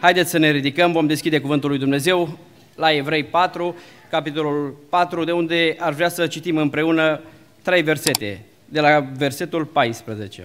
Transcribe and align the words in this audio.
Haideți 0.00 0.30
să 0.30 0.38
ne 0.38 0.50
ridicăm, 0.50 0.92
vom 0.92 1.06
deschide 1.06 1.40
Cuvântul 1.40 1.68
lui 1.68 1.78
Dumnezeu 1.78 2.38
la 2.74 2.92
Evrei 2.92 3.24
4, 3.24 3.76
capitolul 4.10 4.76
4, 4.88 5.24
de 5.24 5.32
unde 5.32 5.76
ar 5.78 5.92
vrea 5.92 6.08
să 6.08 6.26
citim 6.26 6.56
împreună 6.56 7.20
trei 7.62 7.82
versete, 7.82 8.44
de 8.64 8.80
la 8.80 9.00
versetul 9.16 9.64
14. 9.64 10.42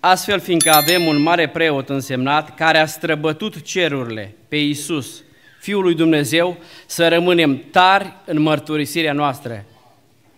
Astfel, 0.00 0.40
fiindcă 0.40 0.70
avem 0.70 1.06
un 1.06 1.22
mare 1.22 1.48
preot 1.48 1.88
însemnat 1.88 2.54
care 2.54 2.78
a 2.78 2.86
străbătut 2.86 3.62
cerurile 3.62 4.34
pe 4.48 4.56
Iisus, 4.56 5.22
Fiul 5.60 5.82
lui 5.82 5.94
Dumnezeu, 5.94 6.56
să 6.86 7.08
rămânem 7.08 7.62
tari 7.70 8.12
în 8.24 8.40
mărturisirea 8.40 9.12
noastră. 9.12 9.64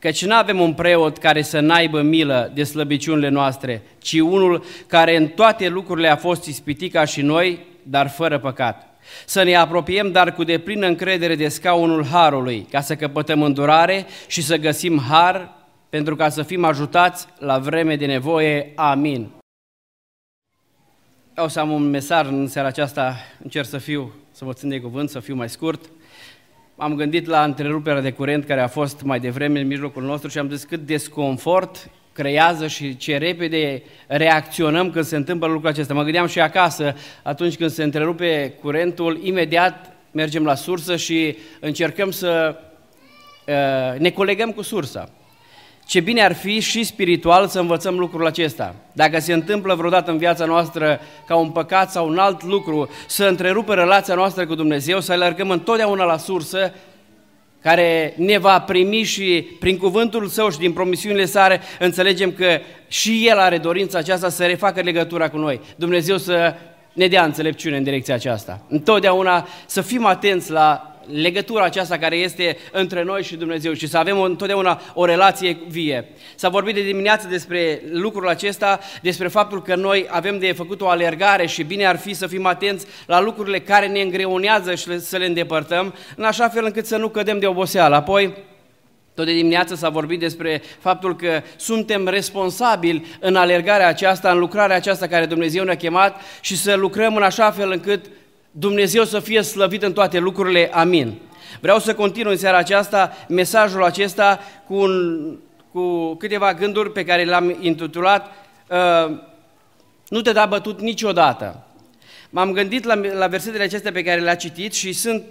Căci 0.00 0.24
nu 0.24 0.34
avem 0.34 0.60
un 0.60 0.74
preot 0.74 1.18
care 1.18 1.42
să 1.42 1.60
n-aibă 1.60 2.00
milă 2.00 2.50
de 2.54 2.64
slăbiciunile 2.64 3.28
noastre, 3.28 3.82
ci 3.98 4.12
unul 4.12 4.64
care 4.86 5.16
în 5.16 5.26
toate 5.28 5.68
lucrurile 5.68 6.08
a 6.08 6.16
fost 6.16 6.44
ispitit 6.44 6.92
ca 6.92 7.04
și 7.04 7.22
noi, 7.22 7.58
dar 7.82 8.08
fără 8.08 8.38
păcat. 8.38 9.00
Să 9.26 9.42
ne 9.42 9.54
apropiem, 9.54 10.12
dar 10.12 10.34
cu 10.34 10.44
deplină 10.44 10.86
încredere 10.86 11.34
de 11.34 11.48
scaunul 11.48 12.06
Harului, 12.06 12.66
ca 12.70 12.80
să 12.80 12.96
căpătăm 12.96 13.42
îndurare 13.42 14.06
și 14.26 14.42
să 14.42 14.56
găsim 14.56 15.00
Har, 15.08 15.52
pentru 15.88 16.16
ca 16.16 16.28
să 16.28 16.42
fim 16.42 16.64
ajutați 16.64 17.26
la 17.38 17.58
vreme 17.58 17.96
de 17.96 18.06
nevoie. 18.06 18.72
Amin. 18.74 19.28
O 21.36 21.48
să 21.48 21.60
am 21.60 21.70
un 21.70 21.90
mesaj 21.90 22.26
în 22.26 22.46
seara 22.46 22.68
aceasta, 22.68 23.16
încerc 23.42 23.66
să 23.66 23.78
fiu, 23.78 24.12
să 24.30 24.44
vă 24.44 24.52
țin 24.52 24.68
de 24.68 24.80
cuvânt, 24.80 25.08
să 25.08 25.20
fiu 25.20 25.34
mai 25.34 25.48
scurt. 25.48 25.90
Am 26.80 26.94
gândit 26.94 27.26
la 27.26 27.44
întreruperea 27.44 28.00
de 28.00 28.12
curent 28.12 28.44
care 28.44 28.60
a 28.60 28.66
fost 28.66 29.02
mai 29.02 29.20
devreme 29.20 29.60
în 29.60 29.66
mijlocul 29.66 30.02
nostru 30.02 30.28
și 30.28 30.38
am 30.38 30.50
zis 30.50 30.64
cât 30.64 30.80
desconfort 30.80 31.90
creează 32.12 32.66
și 32.66 32.96
ce 32.96 33.16
repede 33.16 33.82
reacționăm 34.06 34.90
când 34.90 35.04
se 35.04 35.16
întâmplă 35.16 35.46
lucrul 35.46 35.70
acesta. 35.70 35.94
Mă 35.94 36.02
gândeam 36.02 36.26
și 36.26 36.40
acasă, 36.40 36.94
atunci 37.22 37.56
când 37.56 37.70
se 37.70 37.82
întrerupe 37.82 38.54
curentul, 38.60 39.20
imediat 39.22 39.92
mergem 40.10 40.44
la 40.44 40.54
sursă 40.54 40.96
și 40.96 41.36
încercăm 41.60 42.10
să 42.10 42.56
uh, 43.46 43.98
ne 43.98 44.10
colegăm 44.10 44.50
cu 44.52 44.62
sursa. 44.62 45.08
Ce 45.86 46.00
bine 46.00 46.22
ar 46.22 46.32
fi 46.32 46.60
și 46.60 46.84
spiritual 46.84 47.46
să 47.46 47.60
învățăm 47.60 47.98
lucrul 47.98 48.26
acesta. 48.26 48.74
Dacă 48.92 49.18
se 49.18 49.32
întâmplă 49.32 49.74
vreodată 49.74 50.10
în 50.10 50.18
viața 50.18 50.44
noastră 50.44 51.00
ca 51.26 51.36
un 51.36 51.50
păcat 51.50 51.90
sau 51.90 52.08
un 52.08 52.18
alt 52.18 52.42
lucru, 52.42 52.90
să 53.06 53.24
întrerupă 53.24 53.74
relația 53.74 54.14
noastră 54.14 54.46
cu 54.46 54.54
Dumnezeu, 54.54 55.00
să 55.00 55.12
alergăm 55.12 55.50
întotdeauna 55.50 56.04
la 56.04 56.16
sursă 56.16 56.72
care 57.62 58.14
ne 58.16 58.38
va 58.38 58.60
primi 58.60 59.02
și 59.02 59.46
prin 59.60 59.76
cuvântul 59.76 60.26
său 60.26 60.50
și 60.50 60.58
din 60.58 60.72
promisiunile 60.72 61.24
sale 61.24 61.60
înțelegem 61.78 62.32
că 62.32 62.58
și 62.88 63.26
El 63.26 63.38
are 63.38 63.58
dorința 63.58 63.98
aceasta 63.98 64.28
să 64.28 64.46
refacă 64.46 64.80
legătura 64.80 65.28
cu 65.28 65.36
noi. 65.36 65.60
Dumnezeu 65.76 66.16
să 66.16 66.54
ne 66.92 67.06
dea 67.06 67.24
înțelepciune 67.24 67.76
în 67.76 67.82
direcția 67.82 68.14
aceasta. 68.14 68.60
Întotdeauna 68.68 69.48
să 69.66 69.80
fim 69.80 70.04
atenți 70.04 70.50
la 70.50 70.89
legătura 71.12 71.64
aceasta 71.64 71.98
care 71.98 72.16
este 72.16 72.56
între 72.72 73.02
noi 73.02 73.22
și 73.22 73.36
Dumnezeu 73.36 73.72
și 73.72 73.86
să 73.88 73.98
avem 73.98 74.20
întotdeauna 74.20 74.80
o 74.94 75.04
relație 75.04 75.58
vie. 75.68 76.08
S-a 76.34 76.48
vorbit 76.48 76.74
de 76.74 76.82
dimineață 76.82 77.26
despre 77.28 77.82
lucrul 77.90 78.28
acesta, 78.28 78.80
despre 79.02 79.28
faptul 79.28 79.62
că 79.62 79.74
noi 79.74 80.06
avem 80.10 80.38
de 80.38 80.52
făcut 80.52 80.80
o 80.80 80.88
alergare 80.88 81.46
și 81.46 81.62
bine 81.62 81.86
ar 81.86 81.96
fi 81.96 82.14
să 82.14 82.26
fim 82.26 82.46
atenți 82.46 82.86
la 83.06 83.20
lucrurile 83.20 83.60
care 83.60 83.86
ne 83.86 84.00
îngreunează 84.00 84.74
și 84.74 85.00
să 85.00 85.16
le 85.16 85.26
îndepărtăm, 85.26 85.94
în 86.16 86.24
așa 86.24 86.48
fel 86.48 86.64
încât 86.64 86.86
să 86.86 86.96
nu 86.96 87.08
cădem 87.08 87.38
de 87.38 87.46
oboseală. 87.46 87.94
Apoi, 87.94 88.34
tot 89.14 89.28
de 89.28 89.34
dimineață 89.34 89.74
s-a 89.74 89.88
vorbit 89.88 90.20
despre 90.20 90.62
faptul 90.78 91.16
că 91.16 91.42
suntem 91.56 92.08
responsabili 92.08 93.04
în 93.20 93.36
alergarea 93.36 93.88
aceasta, 93.88 94.30
în 94.30 94.38
lucrarea 94.38 94.76
aceasta 94.76 95.06
care 95.06 95.26
Dumnezeu 95.26 95.64
ne-a 95.64 95.76
chemat 95.76 96.20
și 96.40 96.56
să 96.56 96.74
lucrăm 96.74 97.16
în 97.16 97.22
așa 97.22 97.50
fel 97.50 97.70
încât 97.70 98.06
Dumnezeu 98.50 99.04
să 99.04 99.20
fie 99.20 99.42
slăvit 99.42 99.82
în 99.82 99.92
toate 99.92 100.18
lucrurile. 100.18 100.70
Amin. 100.72 101.18
Vreau 101.60 101.78
să 101.78 101.94
continui 101.94 102.32
în 102.32 102.38
seara 102.38 102.56
aceasta 102.56 103.16
mesajul 103.28 103.84
acesta 103.84 104.40
cu, 104.66 104.74
un, 104.74 105.36
cu 105.72 106.14
câteva 106.14 106.54
gânduri 106.54 106.92
pe 106.92 107.04
care 107.04 107.24
le-am 107.24 107.56
intitulat 107.60 108.32
uh, 108.68 109.16
Nu 110.08 110.20
te 110.20 110.32
da 110.32 110.46
bătut 110.46 110.80
niciodată. 110.80 111.64
M-am 112.30 112.52
gândit 112.52 112.84
la, 112.84 112.94
la 112.94 113.26
versetele 113.26 113.62
acestea 113.62 113.92
pe 113.92 114.02
care 114.02 114.20
le-a 114.20 114.34
citit 114.34 114.72
și 114.72 114.92
sunt 114.92 115.24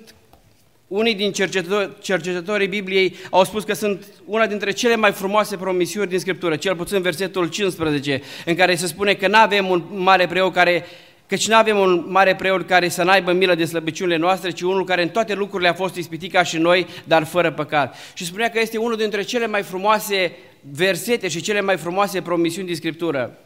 unii 0.88 1.16
din 1.16 1.32
cercetători, 1.32 1.90
cercetătorii 2.02 2.68
Bibliei 2.68 3.16
au 3.30 3.44
spus 3.44 3.64
că 3.64 3.74
sunt 3.74 4.06
una 4.26 4.48
dintre 4.48 4.72
cele 4.72 4.96
mai 4.96 5.12
frumoase 5.12 5.58
promisiuni 5.58 6.08
din 6.08 6.20
Scriptură, 6.20 6.56
cel 6.56 6.76
puțin 6.76 7.02
versetul 7.02 7.50
15, 7.50 8.22
în 8.46 8.56
care 8.56 8.76
se 8.76 8.88
spune 8.88 9.14
că 9.14 9.28
nu 9.28 9.38
avem 9.38 9.70
un 9.70 9.84
mare 9.90 10.28
preot 10.28 10.54
care 10.54 10.86
Căci 11.30 11.48
nu 11.48 11.56
avem 11.56 11.78
un 11.78 12.06
mare 12.08 12.36
preot 12.36 12.68
care 12.68 12.90
să 12.90 13.04
n-aibă 13.04 13.32
milă 13.32 13.56
de 13.56 13.66
slăbiciunile 13.66 14.18
noastre, 14.18 14.52
ci 14.52 14.62
unul 14.62 14.84
care 14.84 15.02
în 15.02 15.10
toate 15.10 15.34
lucrurile 15.34 15.70
a 15.70 15.74
fost 15.74 15.96
ispitit 15.96 16.32
ca 16.32 16.44
și 16.44 16.58
noi, 16.58 16.88
dar 17.04 17.24
fără 17.24 17.52
păcat. 17.52 17.96
Și 18.14 18.26
spunea 18.26 18.50
că 18.50 18.60
este 18.60 18.78
unul 18.78 18.98
dintre 18.98 19.22
cele 19.22 19.48
mai 19.48 19.62
frumoase 19.64 20.38
versete 20.72 21.28
și 21.28 21.42
cele 21.42 21.62
mai 21.62 21.78
frumoase 21.78 22.22
promisiuni 22.22 22.68
din 22.68 22.76
Scriptură. 22.76 23.38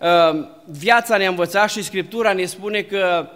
Uh, 0.00 0.44
viața 0.64 1.16
ne-a 1.16 1.28
învățat 1.28 1.70
și 1.70 1.82
Scriptura 1.82 2.32
ne 2.32 2.44
spune 2.44 2.82
că 2.82 3.28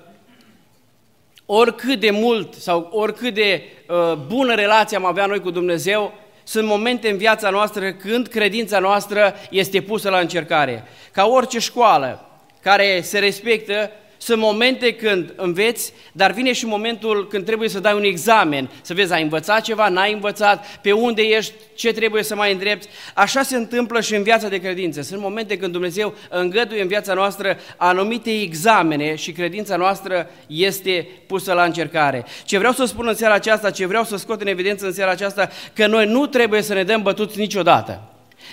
oricât 1.47 2.01
de 2.01 2.11
mult 2.11 2.55
sau 2.55 2.89
oricât 2.93 3.35
de 3.35 3.63
uh, 3.89 4.15
bună 4.27 4.55
relație 4.55 4.97
am 4.97 5.05
avea 5.05 5.27
noi 5.27 5.41
cu 5.41 5.51
Dumnezeu, 5.51 6.13
sunt 6.43 6.67
momente 6.67 7.11
în 7.11 7.17
viața 7.17 7.51
noastră 7.51 7.93
când 7.93 8.27
credința 8.27 8.79
noastră 8.79 9.35
este 9.51 9.81
pusă 9.81 10.11
la 10.11 10.19
încercare. 10.19 10.85
Ca 11.13 11.27
orice 11.27 11.59
școală, 11.59 12.27
care 12.63 13.01
se 13.03 13.19
respectă, 13.19 13.91
sunt 14.23 14.41
momente 14.41 14.95
când 14.95 15.33
înveți, 15.37 15.93
dar 16.13 16.31
vine 16.31 16.53
și 16.53 16.67
momentul 16.67 17.29
când 17.29 17.45
trebuie 17.45 17.69
să 17.69 17.81
dai 17.81 17.95
un 17.95 18.03
examen, 18.03 18.71
să 18.83 18.95
vezi, 18.95 19.13
ai 19.13 19.23
învățat 19.23 19.61
ceva, 19.61 19.89
n-ai 19.89 20.13
învățat, 20.13 20.79
pe 20.81 20.93
unde 20.93 21.23
ești, 21.23 21.53
ce 21.75 21.93
trebuie 21.93 22.23
să 22.23 22.35
mai 22.35 22.53
îndrepți. 22.53 22.89
Așa 23.15 23.43
se 23.43 23.57
întâmplă 23.57 24.01
și 24.01 24.15
în 24.15 24.23
viața 24.23 24.49
de 24.49 24.59
credință. 24.59 25.03
Sunt 25.03 25.21
momente 25.21 25.57
când 25.57 25.73
Dumnezeu 25.73 26.15
îngăduie 26.29 26.83
în 26.83 26.89
viața 26.89 27.15
noastră 27.15 27.59
anumite 27.77 28.31
examene 28.31 29.15
și 29.15 29.33
credința 29.33 29.77
noastră 29.77 30.31
este 30.47 31.09
pusă 31.27 31.53
la 31.53 31.65
încercare. 31.65 32.25
Ce 32.45 32.59
vreau 32.59 32.73
să 32.73 32.85
spun 32.85 33.07
în 33.07 33.15
seara 33.15 33.35
aceasta, 33.35 33.71
ce 33.71 33.87
vreau 33.87 34.05
să 34.05 34.17
scot 34.17 34.41
în 34.41 34.47
evidență 34.47 34.87
în 34.87 34.93
seara 34.93 35.11
aceasta, 35.11 35.49
că 35.73 35.87
noi 35.87 36.07
nu 36.07 36.27
trebuie 36.27 36.63
să 36.63 36.75
ne 36.75 36.83
dăm 36.83 37.03
bătuți 37.03 37.39
niciodată. 37.39 38.03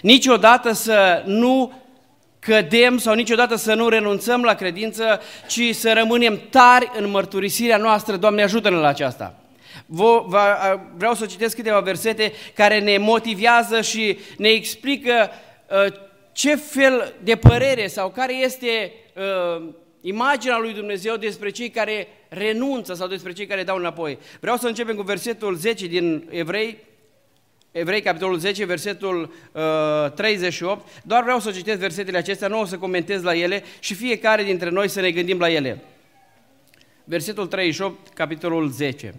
Niciodată 0.02 0.72
să 0.72 1.24
nu 1.26 1.74
cădem 2.40 2.98
sau 2.98 3.14
niciodată 3.14 3.56
să 3.56 3.74
nu 3.74 3.90
renunțăm 3.90 4.44
la 4.44 4.54
credință, 4.54 5.22
ci 5.48 5.76
să 5.76 5.94
rămânem 5.94 6.42
tari 6.50 6.92
în 6.98 7.10
mărturisirea 7.10 7.78
noastră. 7.78 8.16
Doamne, 8.16 8.44
ajută-ne 8.44 8.76
la 8.76 8.88
aceasta! 8.88 9.40
Vreau 10.98 11.14
să 11.14 11.26
citesc 11.26 11.56
câteva 11.56 11.80
versete 11.80 12.32
care 12.56 12.80
ne 12.80 12.98
motivează 12.98 13.82
și 13.82 14.18
ne 14.38 14.48
explică 14.48 15.30
uh, 15.70 15.94
ce 16.32 16.56
fel 16.56 17.14
de 17.24 17.36
părere 17.36 17.88
sau 17.88 18.10
care 18.10 18.36
este 18.36 18.92
uh, 19.16 19.64
imaginea 20.02 20.58
lui 20.58 20.74
Dumnezeu 20.74 21.16
despre 21.16 21.50
cei 21.50 21.70
care 21.70 22.08
renunță 22.30 22.94
sau 22.94 23.08
despre 23.08 23.34
cei 23.34 23.46
care 23.46 23.64
dau 23.64 23.78
înapoi. 23.78 24.18
Vreau 24.40 24.58
să 24.58 24.68
începem 24.68 24.96
cu 24.96 25.02
versetul 25.02 25.56
10 25.56 25.88
din 25.88 26.28
Evrei, 26.30 26.78
Evrei, 27.80 28.02
capitolul 28.02 28.38
10, 28.38 28.66
versetul 28.66 29.34
uh, 29.52 30.12
38. 30.12 30.88
Doar 31.04 31.24
vreau 31.24 31.40
să 31.40 31.52
citesc 31.52 31.80
versetele 31.80 32.18
acestea, 32.18 32.48
nu 32.48 32.60
o 32.60 32.66
să 32.66 32.78
comentez 32.78 33.24
la 33.24 33.36
ele 33.36 33.64
și 33.80 33.94
fiecare 33.94 34.44
dintre 34.44 34.70
noi 34.70 34.88
să 34.88 35.02
ne 35.02 35.12
gândim 35.12 35.40
la 35.40 35.52
ele. 35.52 35.84
Versetul 37.04 37.48
38, 37.48 38.14
capitolul 38.14 38.70
10. 38.70 39.14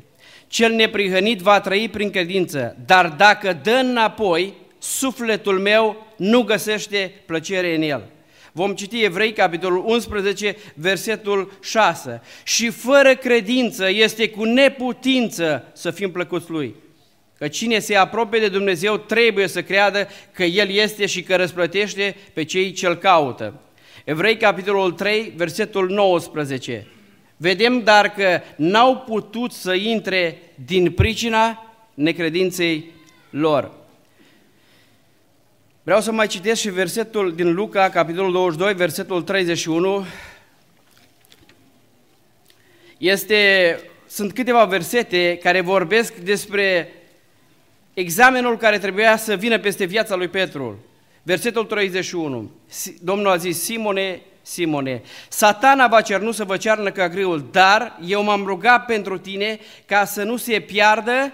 Cel 0.46 0.72
neprihănit 0.72 1.40
va 1.40 1.60
trăi 1.60 1.88
prin 1.88 2.10
credință, 2.10 2.76
dar 2.86 3.08
dacă 3.08 3.58
dă 3.62 3.80
înapoi, 3.82 4.54
sufletul 4.78 5.58
meu 5.58 6.06
nu 6.16 6.42
găsește 6.42 7.12
plăcere 7.26 7.74
în 7.74 7.82
el. 7.82 8.02
Vom 8.52 8.74
citi 8.74 9.02
Evrei, 9.02 9.32
capitolul 9.32 9.84
11, 9.86 10.56
versetul 10.74 11.52
6. 11.62 12.22
Și 12.44 12.70
fără 12.70 13.14
credință 13.14 13.90
este 13.90 14.28
cu 14.28 14.44
neputință 14.44 15.64
să 15.72 15.90
fim 15.90 16.10
plăcuți 16.10 16.50
lui. 16.50 16.74
Că 17.40 17.48
cine 17.48 17.78
se 17.78 17.96
apropie 17.96 18.40
de 18.40 18.48
Dumnezeu 18.48 18.96
trebuie 18.96 19.46
să 19.46 19.62
creadă 19.62 20.08
că 20.32 20.44
El 20.44 20.70
este 20.70 21.06
și 21.06 21.22
că 21.22 21.36
răsplătește 21.36 22.16
pe 22.32 22.44
cei 22.44 22.72
ce-L 22.72 22.96
caută. 22.96 23.60
Evrei, 24.04 24.36
capitolul 24.36 24.92
3, 24.92 25.32
versetul 25.36 25.90
19. 25.90 26.86
Vedem 27.36 27.82
dar 27.82 28.10
că 28.10 28.40
n-au 28.56 28.96
putut 28.96 29.52
să 29.52 29.74
intre 29.74 30.38
din 30.64 30.92
pricina 30.92 31.74
necredinței 31.94 32.84
lor. 33.30 33.72
Vreau 35.82 36.00
să 36.00 36.12
mai 36.12 36.26
citesc 36.26 36.60
și 36.60 36.70
versetul 36.70 37.34
din 37.34 37.52
Luca, 37.52 37.90
capitolul 37.90 38.32
22, 38.32 38.74
versetul 38.74 39.22
31. 39.22 40.04
Este, 42.98 43.80
sunt 44.06 44.32
câteva 44.32 44.64
versete 44.64 45.38
care 45.42 45.60
vorbesc 45.60 46.14
despre 46.14 46.94
examenul 47.94 48.56
care 48.56 48.78
trebuia 48.78 49.16
să 49.16 49.34
vină 49.34 49.58
peste 49.58 49.84
viața 49.84 50.14
lui 50.14 50.28
Petru. 50.28 50.78
Versetul 51.22 51.64
31. 51.64 52.50
Domnul 53.00 53.30
a 53.30 53.36
zis, 53.36 53.62
Simone, 53.62 54.20
Simone, 54.42 55.02
satana 55.28 55.86
va 55.86 56.00
cernu 56.00 56.30
să 56.30 56.44
vă 56.44 56.56
cearnă 56.56 56.90
ca 56.90 57.08
grâul, 57.08 57.48
dar 57.50 57.98
eu 58.06 58.22
m-am 58.22 58.44
rugat 58.44 58.84
pentru 58.84 59.18
tine 59.18 59.58
ca 59.86 60.04
să 60.04 60.22
nu 60.22 60.36
se 60.36 60.60
piardă 60.60 61.32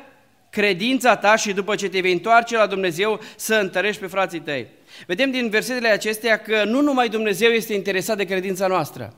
credința 0.50 1.16
ta 1.16 1.36
și 1.36 1.52
după 1.52 1.74
ce 1.74 1.88
te 1.88 2.00
vei 2.00 2.12
întoarce 2.12 2.56
la 2.56 2.66
Dumnezeu 2.66 3.20
să 3.36 3.54
întărești 3.54 4.00
pe 4.00 4.06
frații 4.06 4.40
tăi. 4.40 4.66
Vedem 5.06 5.30
din 5.30 5.48
versetele 5.48 5.88
acestea 5.88 6.36
că 6.36 6.64
nu 6.64 6.80
numai 6.80 7.08
Dumnezeu 7.08 7.50
este 7.50 7.74
interesat 7.74 8.16
de 8.16 8.24
credința 8.24 8.66
noastră. 8.66 9.14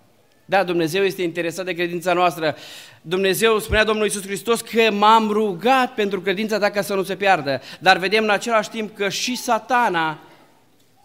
Da, 0.50 0.64
Dumnezeu 0.64 1.04
este 1.04 1.22
interesat 1.22 1.64
de 1.64 1.72
credința 1.72 2.12
noastră. 2.12 2.56
Dumnezeu, 3.02 3.58
spunea 3.58 3.84
Domnul 3.84 4.04
Iisus 4.04 4.22
Hristos, 4.22 4.60
că 4.60 4.90
m-am 4.90 5.30
rugat 5.30 5.94
pentru 5.94 6.20
credința 6.20 6.58
ta 6.58 6.70
ca 6.70 6.82
să 6.82 6.94
nu 6.94 7.02
se 7.02 7.16
piardă. 7.16 7.60
Dar 7.80 7.96
vedem 7.96 8.24
în 8.24 8.30
același 8.30 8.70
timp 8.70 8.96
că 8.96 9.08
și 9.08 9.36
satana, 9.36 10.18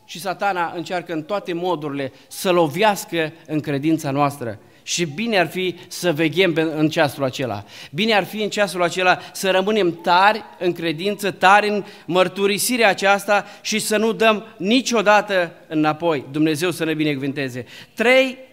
și 0.05 0.19
satana 0.19 0.73
încearcă 0.75 1.13
în 1.13 1.23
toate 1.23 1.53
modurile 1.53 2.11
să 2.27 2.51
lovească 2.51 3.33
în 3.47 3.59
credința 3.59 4.11
noastră. 4.11 4.59
Și 4.83 5.05
bine 5.05 5.39
ar 5.39 5.47
fi 5.47 5.75
să 5.87 6.13
veghem 6.13 6.53
în 6.75 6.89
ceasul 6.89 7.23
acela. 7.23 7.63
Bine 7.91 8.13
ar 8.13 8.23
fi 8.23 8.41
în 8.41 8.49
ceasul 8.49 8.83
acela 8.83 9.19
să 9.33 9.51
rămânem 9.51 9.99
tari 10.01 10.43
în 10.59 10.73
credință, 10.73 11.31
tari 11.31 11.69
în 11.69 11.83
mărturisirea 12.05 12.89
aceasta 12.89 13.45
și 13.61 13.79
să 13.79 13.97
nu 13.97 14.11
dăm 14.11 14.43
niciodată 14.57 15.51
înapoi. 15.67 16.25
Dumnezeu 16.31 16.71
să 16.71 16.85
ne 16.85 16.93
binecuvânteze. 16.93 17.65
Trei 17.93 18.51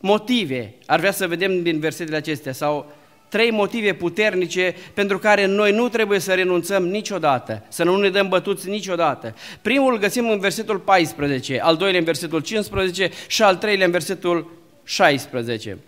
motive 0.00 0.74
ar 0.86 0.98
vrea 0.98 1.12
să 1.12 1.26
vedem 1.26 1.62
din 1.62 1.80
versetele 1.80 2.16
acestea 2.16 2.52
sau 2.52 2.92
trei 3.28 3.50
motive 3.50 3.92
puternice 3.92 4.74
pentru 4.94 5.18
care 5.18 5.46
noi 5.46 5.72
nu 5.72 5.88
trebuie 5.88 6.18
să 6.18 6.32
renunțăm 6.32 6.86
niciodată, 6.86 7.64
să 7.68 7.84
nu 7.84 7.96
ne 7.96 8.08
dăm 8.08 8.28
bătuți 8.28 8.68
niciodată. 8.68 9.34
Primul 9.62 9.98
găsim 9.98 10.30
în 10.30 10.38
versetul 10.38 10.78
14, 10.78 11.60
al 11.60 11.76
doilea 11.76 11.98
în 11.98 12.04
versetul 12.04 12.40
15 12.40 13.10
și 13.26 13.42
al 13.42 13.56
treilea 13.56 13.86
în 13.86 13.92
versetul 13.92 14.50
16. 14.84 15.78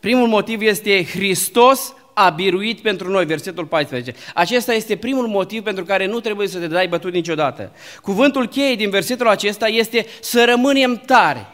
Primul 0.00 0.28
motiv 0.28 0.60
este 0.60 1.04
Hristos 1.04 1.94
a 2.14 2.28
biruit 2.28 2.80
pentru 2.80 3.10
noi, 3.10 3.24
versetul 3.24 3.64
14. 3.64 4.14
Acesta 4.34 4.72
este 4.72 4.96
primul 4.96 5.26
motiv 5.26 5.62
pentru 5.62 5.84
care 5.84 6.06
nu 6.06 6.20
trebuie 6.20 6.48
să 6.48 6.58
te 6.58 6.66
dai 6.66 6.88
bătut 6.88 7.12
niciodată. 7.12 7.72
Cuvântul 8.02 8.48
cheie 8.48 8.74
din 8.74 8.90
versetul 8.90 9.28
acesta 9.28 9.66
este 9.66 10.06
să 10.20 10.44
rămânem 10.44 11.02
tari, 11.06 11.46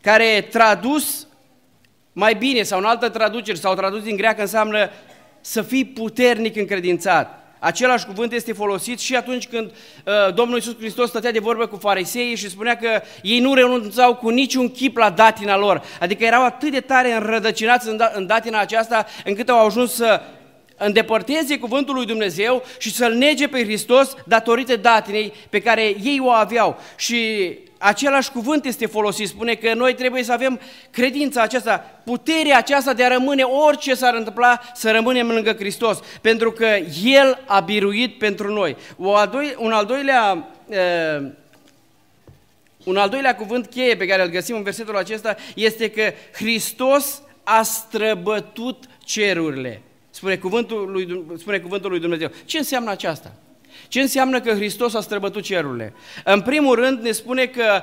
care 0.00 0.48
tradus 0.50 1.26
mai 2.12 2.34
bine 2.34 2.62
sau 2.62 2.78
în 2.78 2.84
altă 2.84 3.08
traducere 3.08 3.56
sau 3.56 3.74
tradus 3.74 4.02
din 4.02 4.16
greacă 4.16 4.40
înseamnă 4.40 4.90
să 5.40 5.62
fii 5.62 5.84
puternic 5.84 6.56
încredințat. 6.56 7.40
Același 7.58 8.06
cuvânt 8.06 8.32
este 8.32 8.52
folosit 8.52 8.98
și 8.98 9.16
atunci 9.16 9.48
când 9.48 9.70
uh, 9.70 10.34
Domnul 10.34 10.56
Iisus 10.56 10.76
Hristos 10.76 11.08
stătea 11.08 11.32
de 11.32 11.38
vorbă 11.38 11.66
cu 11.66 11.76
fariseii 11.76 12.36
și 12.36 12.50
spunea 12.50 12.76
că 12.76 13.02
ei 13.22 13.40
nu 13.40 13.54
renunțau 13.54 14.14
cu 14.14 14.28
niciun 14.28 14.70
chip 14.70 14.96
la 14.96 15.10
datina 15.10 15.56
lor. 15.56 15.82
Adică 16.00 16.24
erau 16.24 16.44
atât 16.44 16.70
de 16.70 16.80
tare 16.80 17.12
înrădăcinați 17.12 17.88
în, 17.88 17.96
da, 17.96 18.10
în 18.14 18.26
datina 18.26 18.60
aceasta 18.60 19.06
încât 19.24 19.48
au 19.48 19.66
ajuns 19.66 19.92
să 19.92 20.20
îndepărteze 20.76 21.58
cuvântul 21.58 21.94
lui 21.94 22.06
Dumnezeu 22.06 22.62
și 22.78 22.94
să-L 22.94 23.12
nege 23.12 23.48
pe 23.48 23.64
Hristos 23.64 24.14
datorită 24.26 24.76
datinei 24.76 25.32
pe 25.50 25.60
care 25.60 25.82
ei 25.82 26.20
o 26.22 26.30
aveau. 26.30 26.78
Și 26.96 27.48
același 27.82 28.30
cuvânt 28.30 28.64
este 28.64 28.86
folosit, 28.86 29.28
spune 29.28 29.54
că 29.54 29.74
noi 29.74 29.94
trebuie 29.94 30.22
să 30.22 30.32
avem 30.32 30.60
credința 30.90 31.42
aceasta, 31.42 32.00
puterea 32.04 32.58
aceasta 32.58 32.92
de 32.92 33.04
a 33.04 33.08
rămâne 33.08 33.42
orice 33.42 33.94
s-ar 33.94 34.14
întâmpla, 34.14 34.60
să 34.74 34.90
rămânem 34.90 35.30
lângă 35.30 35.52
Hristos, 35.52 35.98
pentru 36.20 36.52
că 36.52 36.66
El 37.04 37.42
a 37.46 37.60
biruit 37.60 38.18
pentru 38.18 38.52
noi. 38.52 38.76
O 38.98 39.14
al 39.14 39.28
doi, 39.28 39.54
un 39.58 39.72
al 39.72 39.86
doilea 39.86 40.48
uh, 40.66 41.30
un 42.84 42.96
al 42.96 43.08
doilea 43.08 43.36
cuvânt 43.36 43.66
cheie 43.66 43.96
pe 43.96 44.06
care 44.06 44.22
îl 44.22 44.28
găsim 44.28 44.56
în 44.56 44.62
versetul 44.62 44.96
acesta 44.96 45.36
este 45.54 45.90
că 45.90 46.12
Hristos 46.32 47.22
a 47.42 47.62
străbătut 47.62 48.84
cerurile. 49.04 49.82
Spune 50.10 50.36
cuvântul 50.36 50.90
lui, 50.90 51.24
spune 51.38 51.58
cuvântul 51.58 51.90
lui 51.90 52.00
Dumnezeu. 52.00 52.30
Ce 52.44 52.58
înseamnă 52.58 52.90
aceasta? 52.90 53.32
Ce 53.88 54.00
înseamnă 54.00 54.40
că 54.40 54.52
Hristos 54.52 54.94
a 54.94 55.00
străbătut 55.00 55.42
cerurile? 55.42 55.94
În 56.24 56.40
primul 56.40 56.74
rând 56.74 57.02
ne 57.02 57.10
spune 57.10 57.46
că 57.46 57.82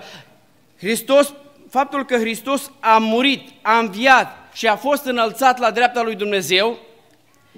Hristos, 0.78 1.34
faptul 1.70 2.06
că 2.06 2.18
Hristos 2.18 2.72
a 2.80 2.98
murit, 2.98 3.50
a 3.62 3.78
înviat 3.78 4.38
și 4.54 4.68
a 4.68 4.76
fost 4.76 5.06
înălțat 5.06 5.60
la 5.60 5.72
dreapta 5.72 6.02
lui 6.02 6.16
Dumnezeu, 6.16 6.78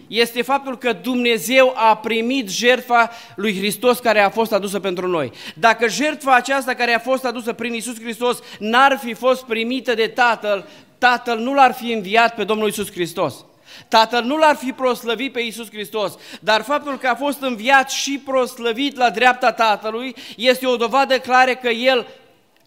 este 0.08 0.42
faptul 0.42 0.78
că 0.78 0.94
Dumnezeu 0.94 1.74
a 1.76 1.98
primit 1.98 2.50
jertfa 2.50 3.12
lui 3.36 3.58
Hristos 3.58 4.00
care 4.00 4.20
a 4.20 4.30
fost 4.30 4.54
adusă 4.54 4.80
pentru 4.80 5.08
noi. 5.08 5.32
Dacă 5.56 5.88
jertfa 5.88 6.36
aceasta 6.36 6.74
care 6.74 6.94
a 6.94 7.00
fost 7.00 7.26
adusă 7.26 7.54
prin 7.54 7.74
Isus 7.74 8.00
Hristos 8.00 8.40
n-ar 8.60 9.00
fi 9.04 9.14
fost 9.14 9.44
primită 9.44 9.94
de 9.94 10.08
Tatăl, 10.08 10.68
Tatăl 10.98 11.40
nu 11.40 11.54
l-ar 11.54 11.74
fi 11.74 11.92
înviat 11.92 12.36
pe 12.36 12.44
Domnul 12.44 12.68
Isus 12.68 12.92
Hristos. 12.92 13.46
Tatăl 13.88 14.24
nu 14.24 14.38
l-ar 14.38 14.56
fi 14.56 14.72
proslăvit 14.72 15.32
pe 15.32 15.42
Iisus 15.42 15.70
Hristos, 15.70 16.18
dar 16.40 16.62
faptul 16.62 16.98
că 16.98 17.08
a 17.08 17.16
fost 17.16 17.42
înviat 17.42 17.90
și 17.90 18.22
proslăvit 18.26 18.98
la 18.98 19.10
dreapta 19.10 19.52
Tatălui 19.52 20.16
este 20.38 20.68
o 20.68 20.76
dovadă 20.76 21.20
clară 21.20 21.56
că 21.56 21.70
El 21.70 22.08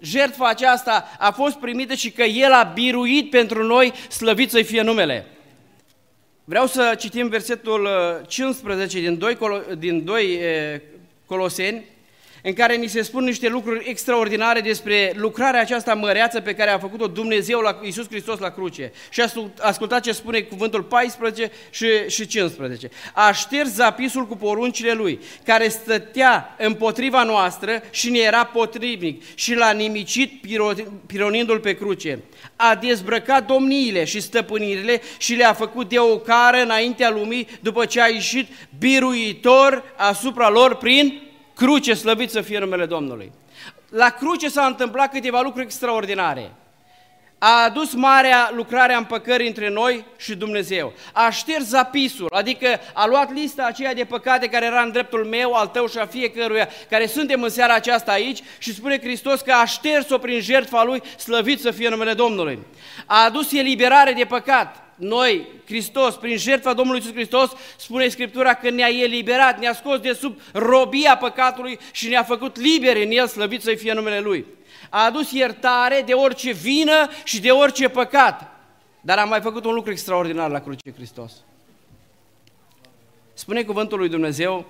jertfa 0.01 0.49
aceasta 0.49 1.09
a 1.19 1.31
fost 1.31 1.57
primită 1.57 1.95
și 1.95 2.11
că 2.11 2.23
El 2.23 2.53
a 2.53 2.63
biruit 2.75 3.31
pentru 3.31 3.63
noi, 3.63 3.93
slăvit 4.09 4.51
să-i 4.51 4.65
fie 4.65 4.83
numele. 4.83 5.27
Vreau 6.45 6.67
să 6.67 6.95
citim 6.99 7.29
versetul 7.29 7.89
15 8.27 8.97
uh, 8.97 9.03
din 9.03 9.19
2, 9.19 9.37
din 9.79 10.05
2 10.05 10.41
Coloseni, 11.27 11.85
în 12.43 12.53
care 12.53 12.77
ni 12.77 12.87
se 12.87 13.03
spun 13.03 13.25
niște 13.25 13.49
lucruri 13.49 13.89
extraordinare 13.89 14.61
despre 14.61 15.13
lucrarea 15.17 15.61
aceasta 15.61 15.95
măreață 15.95 16.41
pe 16.41 16.55
care 16.55 16.71
a 16.71 16.79
făcut-o 16.79 17.07
Dumnezeu 17.07 17.61
la 17.61 17.81
Iisus 17.83 18.07
Hristos 18.09 18.39
la 18.39 18.51
cruce. 18.51 18.93
Și 19.11 19.23
ascultați 19.59 20.03
ce 20.03 20.13
spune 20.13 20.41
cuvântul 20.41 20.83
14 20.83 21.51
și, 21.71 21.87
și 22.09 22.27
15. 22.27 22.91
A 23.13 23.33
șters 23.33 23.71
zapisul 23.71 24.27
cu 24.27 24.37
poruncile 24.37 24.93
lui, 24.93 25.21
care 25.45 25.69
stătea 25.69 26.57
împotriva 26.59 27.23
noastră 27.23 27.83
și 27.91 28.11
ne 28.11 28.19
era 28.19 28.45
potrivnic 28.45 29.23
și 29.35 29.55
l-a 29.55 29.71
nimicit 29.71 30.33
pironindu-l 31.07 31.61
pe 31.61 31.75
cruce. 31.75 32.19
A 32.57 32.75
dezbrăcat 32.75 33.47
domniile 33.47 34.05
și 34.05 34.21
stăpânirile 34.21 35.01
și 35.19 35.35
le-a 35.35 35.53
făcut 35.53 35.89
de 35.89 35.99
o 35.99 36.19
cară 36.19 36.63
înaintea 36.63 37.11
lumii 37.11 37.49
după 37.61 37.85
ce 37.85 38.03
a 38.03 38.07
ieșit 38.07 38.49
biruitor 38.79 39.85
asupra 39.97 40.49
lor 40.49 40.75
prin 40.75 41.32
Cruce, 41.55 41.95
slăvit 41.95 42.31
să 42.31 42.41
fie 42.41 42.59
numele 42.59 42.87
Domnului. 42.87 43.33
La 43.89 44.09
cruce 44.09 44.49
s-a 44.49 44.67
întâmplat 44.67 45.13
câteva 45.13 45.41
lucruri 45.41 45.65
extraordinare. 45.65 46.53
A 47.45 47.65
adus 47.65 47.95
marea 47.95 48.51
lucrare 48.55 48.93
a 48.93 48.99
împăcării 48.99 49.47
între 49.47 49.69
noi 49.69 50.05
și 50.17 50.35
Dumnezeu. 50.35 50.93
A 51.13 51.31
șters 51.31 51.65
zapisul, 51.65 52.29
adică 52.35 52.81
a 52.93 53.07
luat 53.07 53.33
lista 53.33 53.65
aceea 53.65 53.95
de 53.95 54.05
păcate 54.05 54.47
care 54.47 54.67
era 54.67 54.81
în 54.81 54.91
dreptul 54.91 55.25
meu, 55.25 55.53
al 55.53 55.67
tău 55.67 55.87
și 55.87 55.99
a 55.99 56.07
fiecăruia, 56.07 56.69
care 56.91 57.07
suntem 57.07 57.43
în 57.43 57.49
seara 57.49 57.75
aceasta 57.75 58.13
aici 58.13 58.43
și 58.59 58.75
spune 58.75 59.01
Hristos 59.01 59.41
că 59.41 59.53
a 59.53 59.65
șters-o 59.65 60.19
prin 60.19 60.41
jertfa 60.41 60.85
Lui, 60.85 61.03
slăvit 61.19 61.61
să 61.61 61.71
fie 61.71 61.89
numele 61.89 62.13
Domnului. 62.13 62.59
A 63.07 63.25
adus 63.25 63.53
eliberare 63.53 64.13
de 64.13 64.25
păcat, 64.25 64.82
noi, 64.95 65.47
Hristos, 65.67 66.15
prin 66.15 66.37
jertfa 66.37 66.73
Domnului 66.73 67.01
Iisus 67.01 67.15
Hristos, 67.15 67.51
spune 67.77 68.09
Scriptura 68.09 68.55
că 68.55 68.71
ne-a 68.71 68.89
eliberat, 68.89 69.59
ne-a 69.59 69.75
scos 69.75 69.99
de 69.99 70.13
sub 70.13 70.41
robia 70.53 71.17
păcatului 71.17 71.79
și 71.93 72.09
ne-a 72.09 72.23
făcut 72.23 72.59
liberi 72.59 73.05
în 73.05 73.11
El, 73.11 73.27
slăvit 73.27 73.63
să-i 73.63 73.77
fie 73.77 73.93
numele 73.93 74.21
Lui. 74.21 74.47
A 74.91 75.05
adus 75.05 75.31
iertare 75.31 76.03
de 76.07 76.13
orice 76.13 76.53
vină 76.53 77.09
și 77.25 77.41
de 77.41 77.51
orice 77.51 77.89
păcat. 77.89 78.51
Dar 79.01 79.19
a 79.19 79.25
mai 79.25 79.41
făcut 79.41 79.65
un 79.65 79.75
lucru 79.75 79.91
extraordinar 79.91 80.51
la 80.51 80.61
cruce 80.61 80.93
Hristos. 80.95 81.33
Spune 83.35 83.63
cuvântul 83.63 83.99
lui 83.99 84.09
Dumnezeu 84.09 84.67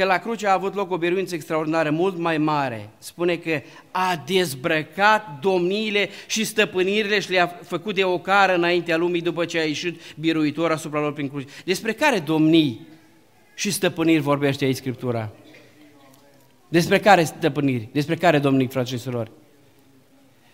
că 0.00 0.06
la 0.06 0.18
cruce 0.18 0.46
a 0.46 0.52
avut 0.52 0.74
loc 0.74 0.90
o 0.90 0.98
biruință 0.98 1.34
extraordinară, 1.34 1.90
mult 1.90 2.18
mai 2.18 2.38
mare. 2.38 2.90
Spune 2.98 3.36
că 3.36 3.60
a 3.90 4.22
dezbrăcat 4.26 5.38
domniile 5.40 6.08
și 6.26 6.44
stăpânirile 6.44 7.20
și 7.20 7.30
le-a 7.30 7.60
făcut 7.64 7.94
de 7.94 8.04
ocară 8.04 8.54
înaintea 8.54 8.96
lumii 8.96 9.20
după 9.20 9.44
ce 9.44 9.58
a 9.58 9.64
ieșit 9.64 10.00
biruitor 10.18 10.70
asupra 10.70 11.00
lor 11.00 11.12
prin 11.12 11.28
cruce. 11.28 11.46
Despre 11.64 11.92
care 11.92 12.18
domnii 12.18 12.86
și 13.54 13.70
stăpâniri 13.70 14.20
vorbește 14.20 14.64
aici 14.64 14.76
Scriptura? 14.76 15.30
Despre 16.68 16.98
care 16.98 17.24
stăpâniri? 17.24 17.88
Despre 17.92 18.14
care 18.14 18.38
domnii, 18.38 18.66
frate 18.66 18.88
și 18.88 18.98
surori? 18.98 19.30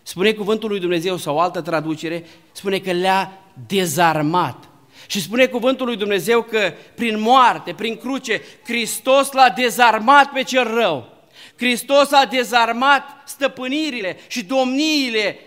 Spune 0.02 0.32
cuvântul 0.32 0.68
lui 0.68 0.80
Dumnezeu 0.80 1.16
sau 1.16 1.36
o 1.36 1.40
altă 1.40 1.60
traducere, 1.60 2.24
spune 2.52 2.78
că 2.78 2.92
le-a 2.92 3.32
dezarmat. 3.66 4.68
Și 5.06 5.20
spune 5.20 5.46
cuvântul 5.46 5.86
lui 5.86 5.96
Dumnezeu 5.96 6.42
că 6.42 6.72
prin 6.94 7.20
moarte, 7.20 7.72
prin 7.72 7.96
cruce, 7.96 8.42
Hristos 8.64 9.32
l-a 9.32 9.48
dezarmat 9.48 10.32
pe 10.32 10.42
cel 10.42 10.74
rău. 10.74 11.16
Hristos 11.56 12.12
a 12.12 12.24
dezarmat 12.24 13.02
stăpânirile 13.24 14.16
și 14.26 14.44
domniile 14.44 15.38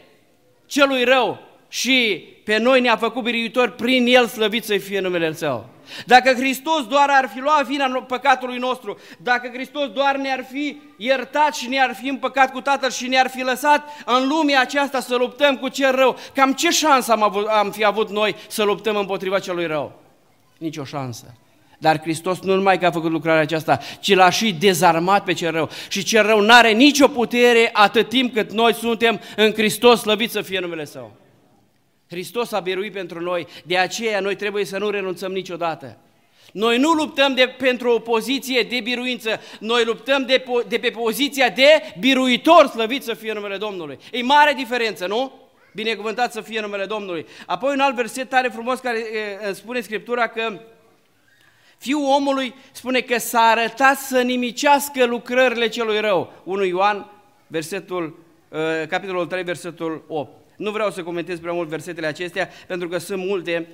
celui 0.66 1.04
rău 1.04 1.39
și 1.68 2.28
pe 2.44 2.58
noi 2.58 2.82
ne-a 2.82 2.98
făcut 2.98 3.24
biruitori 3.24 3.75
prin 3.75 4.06
El 4.08 4.28
slăvit 4.28 4.63
să 4.63 4.78
fie 4.78 5.00
numele 5.00 5.34
Său. 5.34 5.70
Dacă 6.05 6.34
Hristos 6.34 6.88
doar 6.88 7.10
ar 7.10 7.29
fi 7.34 7.39
luat 7.39 7.65
vina 7.65 7.88
păcatului 8.08 8.58
nostru, 8.58 9.00
dacă 9.17 9.50
Hristos 9.53 9.88
doar 9.88 10.15
ne-ar 10.15 10.46
fi 10.51 10.81
iertat 10.98 11.55
și 11.55 11.67
ne-ar 11.67 11.96
fi 11.96 12.08
împăcat 12.08 12.51
cu 12.51 12.62
Tatăl 12.62 12.91
și 12.91 13.08
ne-ar 13.08 13.29
fi 13.29 13.41
lăsat 13.41 13.88
în 14.05 14.27
lumea 14.27 14.62
aceasta 14.62 15.00
să 15.00 15.15
luptăm 15.15 15.58
cu 15.58 15.67
cel 15.67 15.96
rău, 15.96 16.17
cam 16.34 16.53
ce 16.53 16.69
șansă 16.69 17.12
am, 17.12 17.24
avut, 17.24 17.48
am 17.48 17.72
fi 17.72 17.86
avut 17.86 18.10
noi 18.10 18.36
să 18.48 18.63
luptăm 18.63 18.96
împotriva 18.96 19.39
celui 19.39 19.65
rău? 19.65 20.01
Nici 20.58 20.77
o 20.77 20.84
șansă. 20.84 21.34
Dar 21.77 22.01
Hristos 22.01 22.39
nu 22.39 22.55
numai 22.55 22.79
că 22.79 22.86
a 22.86 22.91
făcut 22.91 23.12
lucrarea 23.12 23.41
aceasta, 23.41 23.79
ci 24.00 24.13
l-a 24.13 24.29
și 24.29 24.53
dezarmat 24.53 25.24
pe 25.24 25.34
cel 25.34 25.51
rău. 25.51 25.69
Și 25.88 26.03
cel 26.03 26.25
rău 26.25 26.41
nu 26.41 26.53
are 26.53 26.72
nicio 26.72 27.08
putere 27.08 27.69
atât 27.74 28.10
timp 28.10 28.34
cât 28.34 28.51
noi 28.51 28.74
suntem 28.74 29.19
în 29.36 29.53
Hristos, 29.53 30.00
slăvit 30.00 30.31
să 30.31 30.41
fie 30.41 30.60
numele 30.60 30.86
Său. 30.86 31.12
Hristos 32.10 32.51
a 32.51 32.60
biruit 32.60 32.94
pentru 32.94 33.20
noi, 33.20 33.48
de 33.66 33.78
aceea 33.78 34.20
noi 34.20 34.36
trebuie 34.36 34.66
să 34.66 34.78
nu 34.78 34.89
renunțăm 34.89 35.32
niciodată. 35.32 35.98
Noi 36.51 36.78
nu 36.78 36.92
luptăm 36.92 37.34
de, 37.34 37.56
pentru 37.58 37.92
o 37.92 38.00
poziție 38.00 38.62
de 38.62 38.80
biruință, 38.80 39.39
noi 39.60 39.86
luptăm 39.86 40.25
de, 40.25 40.44
de 40.68 40.78
pe 40.78 40.89
poziția 40.89 41.50
de 41.50 41.94
biruitor, 42.00 42.68
slăvit 42.68 43.04
să 43.04 43.13
fie 43.13 43.34
numele 43.34 43.58
Domnului. 43.58 44.00
E 44.12 44.22
mare 44.22 44.54
diferență, 44.54 45.08
nu? 45.08 45.32
Binecuvântat 45.74 46.32
să 46.32 46.42
fie 46.42 46.62
numele 46.62 46.86
Domnului. 46.86 47.25
Apoi 47.46 47.74
un 47.74 47.80
alt 47.80 47.96
verset 47.96 48.30
tare 48.30 48.48
frumos 48.48 48.80
care 48.80 48.98
e, 49.48 49.54
spune 49.54 49.82
Scriptura 49.82 50.28
că 50.28 50.60
Fiul 51.78 52.06
omului 52.06 52.54
spune 52.72 53.00
că 53.00 53.18
s-a 53.18 53.42
arătat 53.42 53.98
să 53.98 54.22
nimicească 54.22 55.06
lucrările 55.06 55.68
celui 55.68 56.00
rău. 56.00 56.34
1 56.44 56.63
Ioan, 56.63 57.12
versetul, 57.48 58.20
capitolul 58.88 59.25
3, 59.25 59.44
versetul 59.44 60.04
8. 60.08 60.38
Nu 60.60 60.72
vreau 60.72 60.92
să 60.92 61.04
comentez 61.04 61.39
prea 61.39 61.54
mult 61.54 61.70
versetele 61.70 62.08
acestea, 62.08 62.50
pentru 62.68 62.88
că 62.88 62.98
sunt 62.98 63.25
multe. 63.25 63.68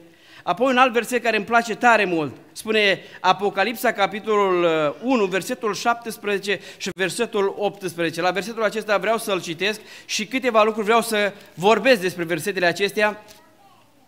Apoi 0.43 0.71
un 0.71 0.77
alt 0.77 0.93
verset 0.93 1.23
care 1.23 1.35
îmi 1.35 1.45
place 1.45 1.75
tare 1.75 2.05
mult, 2.05 2.35
spune 2.51 2.99
Apocalipsa, 3.19 3.91
capitolul 3.91 4.65
1, 5.01 5.23
uh, 5.23 5.29
versetul 5.29 5.73
17 5.73 6.59
și 6.77 6.89
versetul 6.95 7.55
18. 7.57 8.21
La 8.21 8.31
versetul 8.31 8.63
acesta 8.63 8.97
vreau 8.97 9.17
să-l 9.17 9.41
citesc 9.41 9.81
și 10.05 10.25
câteva 10.25 10.63
lucruri 10.63 10.85
vreau 10.85 11.01
să 11.01 11.33
vorbesc 11.53 12.01
despre 12.01 12.23
versetele 12.23 12.65
acestea. 12.65 13.23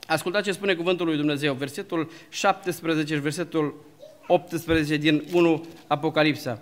Ascultați 0.08 0.46
ce 0.46 0.52
spune 0.52 0.74
cuvântul 0.74 1.06
lui 1.06 1.18
Dumnezeu, 1.18 1.54
versetul 1.54 2.12
17 2.30 3.14
și 3.14 3.22
versetul 3.22 3.86
18 4.28 4.96
din 4.96 5.24
1 5.32 5.66
Apocalipsa. 5.88 6.60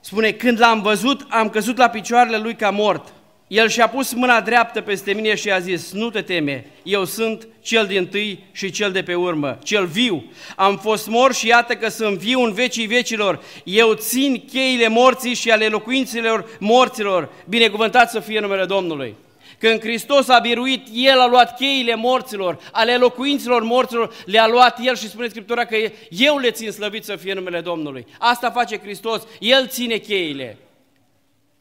Spune, 0.00 0.32
când 0.32 0.58
l-am 0.58 0.82
văzut, 0.82 1.26
am 1.28 1.50
căzut 1.50 1.76
la 1.76 1.88
picioarele 1.88 2.38
lui 2.38 2.54
ca 2.54 2.70
mort. 2.70 3.12
El 3.48 3.68
și-a 3.68 3.88
pus 3.88 4.12
mâna 4.12 4.40
dreaptă 4.40 4.80
peste 4.80 5.12
mine 5.12 5.34
și 5.34 5.50
a 5.50 5.58
zis, 5.58 5.92
nu 5.92 6.10
te 6.10 6.22
teme, 6.22 6.66
eu 6.82 7.04
sunt 7.04 7.48
cel 7.60 7.86
din 7.86 8.06
tâi 8.06 8.44
și 8.52 8.70
cel 8.70 8.92
de 8.92 9.02
pe 9.02 9.14
urmă, 9.14 9.58
cel 9.62 9.86
viu. 9.86 10.24
Am 10.56 10.78
fost 10.78 11.06
mor 11.06 11.34
și 11.34 11.46
iată 11.46 11.74
că 11.74 11.88
sunt 11.88 12.18
viu 12.18 12.40
în 12.40 12.52
vecii 12.52 12.86
vecilor. 12.86 13.42
Eu 13.64 13.92
țin 13.92 14.44
cheile 14.50 14.88
morții 14.88 15.34
și 15.34 15.50
ale 15.50 15.66
locuințelor 15.66 16.56
morților. 16.60 17.32
Binecuvântat 17.48 18.10
să 18.10 18.20
fie 18.20 18.40
numele 18.40 18.64
Domnului. 18.64 19.14
Când 19.58 19.80
Hristos 19.80 20.28
a 20.28 20.38
biruit, 20.38 20.86
El 20.92 21.20
a 21.20 21.26
luat 21.26 21.56
cheile 21.56 21.94
morților, 21.94 22.58
ale 22.72 22.96
locuinților 22.96 23.62
morților, 23.62 24.14
le-a 24.24 24.46
luat 24.46 24.78
El 24.82 24.96
și 24.96 25.08
spune 25.08 25.28
Scriptura 25.28 25.64
că 25.64 25.76
eu 26.08 26.38
le 26.38 26.50
țin 26.50 26.70
slăvit 26.70 27.04
să 27.04 27.16
fie 27.16 27.34
numele 27.34 27.60
Domnului. 27.60 28.06
Asta 28.18 28.50
face 28.50 28.78
Hristos, 28.78 29.22
El 29.40 29.66
ține 29.68 29.96
cheile. 29.96 30.58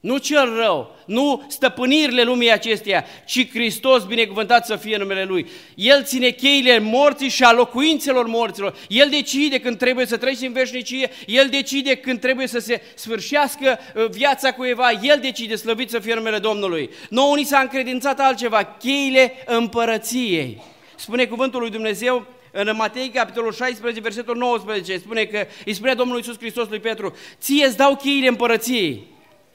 Nu 0.04 0.18
cel 0.18 0.56
rău, 0.56 0.96
nu 1.06 1.46
stăpânirile 1.48 2.24
lumii 2.24 2.52
acesteia, 2.52 3.06
ci 3.26 3.50
Hristos, 3.50 4.04
binecuvântat 4.04 4.66
să 4.66 4.76
fie 4.76 4.98
numele 4.98 5.24
Lui. 5.24 5.50
El 5.76 6.04
ține 6.04 6.30
cheile 6.30 6.80
morții 6.80 7.30
și 7.30 7.44
a 7.44 7.52
locuințelor 7.52 8.28
morților. 8.28 8.76
El 8.88 9.10
decide 9.10 9.60
când 9.60 9.78
trebuie 9.78 10.06
să 10.06 10.18
treci 10.18 10.42
în 10.42 10.52
veșnicie, 10.52 11.10
El 11.26 11.48
decide 11.50 11.96
când 11.96 12.20
trebuie 12.20 12.48
să 12.48 12.60
se 12.60 12.82
sfârșească 12.96 13.80
uh, 13.96 14.10
viața 14.10 14.52
cuiva, 14.52 14.92
El 14.92 15.20
decide, 15.22 15.56
slăvit 15.56 15.90
să 15.90 16.00
fie 16.00 16.14
numele 16.14 16.38
Domnului. 16.38 16.90
Nouă 17.10 17.36
ni 17.36 17.44
s-a 17.44 17.60
încredințat 17.60 18.20
altceva, 18.20 18.64
cheile 18.64 19.34
împărăției. 19.46 20.62
Spune 20.96 21.26
cuvântul 21.26 21.60
lui 21.60 21.70
Dumnezeu 21.70 22.26
în 22.52 22.74
Matei, 22.76 23.10
capitolul 23.10 23.54
16, 23.54 24.02
versetul 24.02 24.38
19, 24.38 24.98
spune 24.98 25.24
că 25.24 25.46
îi 25.66 25.74
spune 25.74 25.94
Domnul 25.94 26.18
Iisus 26.18 26.38
Hristos 26.38 26.70
lui 26.70 26.80
Petru, 26.80 27.16
ție 27.40 27.66
îți 27.66 27.78
dau 27.78 27.96
cheile 27.96 28.28
împărăției. 28.28 29.12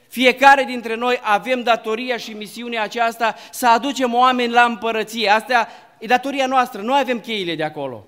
Fiecare 0.09 0.63
dintre 0.63 0.95
noi 0.95 1.19
avem 1.21 1.63
datoria 1.63 2.17
și 2.17 2.31
misiunea 2.31 2.83
aceasta 2.83 3.35
să 3.51 3.67
aducem 3.67 4.13
oameni 4.13 4.51
la 4.51 4.63
împărăție. 4.63 5.29
Asta 5.29 5.67
e 5.97 6.05
datoria 6.05 6.45
noastră, 6.45 6.81
noi 6.81 6.99
avem 6.99 7.19
cheile 7.19 7.55
de 7.55 7.63
acolo. 7.63 8.05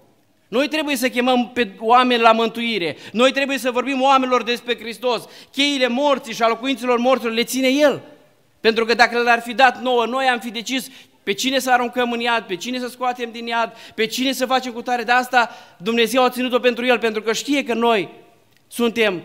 Noi 0.48 0.68
trebuie 0.68 0.96
să 0.96 1.10
chemăm 1.10 1.50
pe 1.54 1.72
oameni 1.80 2.22
la 2.22 2.32
mântuire. 2.32 2.98
Noi 3.12 3.32
trebuie 3.32 3.58
să 3.58 3.72
vorbim 3.72 4.02
oamenilor 4.02 4.44
despre 4.44 4.78
Hristos. 4.78 5.28
Cheile 5.52 5.88
morții 5.88 6.34
și 6.34 6.42
a 6.44 6.48
locuinților 6.48 6.98
morților 7.00 7.34
le 7.34 7.44
ține 7.44 7.68
El. 7.68 8.02
Pentru 8.60 8.86
că 8.86 8.94
dacă 8.94 9.22
le-ar 9.22 9.42
fi 9.42 9.54
dat 9.54 9.82
nouă, 9.82 10.06
noi 10.06 10.26
am 10.26 10.40
fi 10.40 10.52
decis 10.52 10.88
pe 11.24 11.34
cine 11.34 11.60
să 11.60 11.72
aruncăm 11.72 12.12
în 12.12 12.20
iad, 12.20 12.44
pe 12.44 12.56
cine 12.56 12.80
să 12.80 12.88
scoatem 12.88 13.32
din 13.32 13.48
iad, 13.48 13.74
pe 13.96 14.06
cine 14.06 14.32
să 14.32 14.46
facem 14.46 14.72
cu 14.72 14.82
tare. 14.82 15.04
De 15.04 15.12
asta 15.12 15.50
Dumnezeu 15.78 16.24
a 16.24 16.30
ținut-o 16.30 16.60
pentru 16.60 16.86
El, 16.86 17.00
pentru 17.00 17.22
că 17.22 17.34
știe 17.34 17.64
că 17.64 17.74
noi 17.74 18.10
suntem 18.68 19.24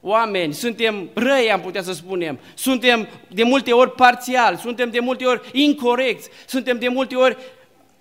oameni, 0.00 0.54
suntem 0.54 1.10
răi, 1.14 1.52
am 1.52 1.60
putea 1.60 1.82
să 1.82 1.92
spunem, 1.92 2.38
suntem 2.54 3.08
de 3.28 3.42
multe 3.42 3.72
ori 3.72 3.92
parțial, 3.92 4.56
suntem 4.56 4.90
de 4.90 5.00
multe 5.00 5.24
ori 5.24 5.40
incorrecți, 5.52 6.28
suntem 6.46 6.78
de 6.78 6.88
multe 6.88 7.14
ori 7.14 7.36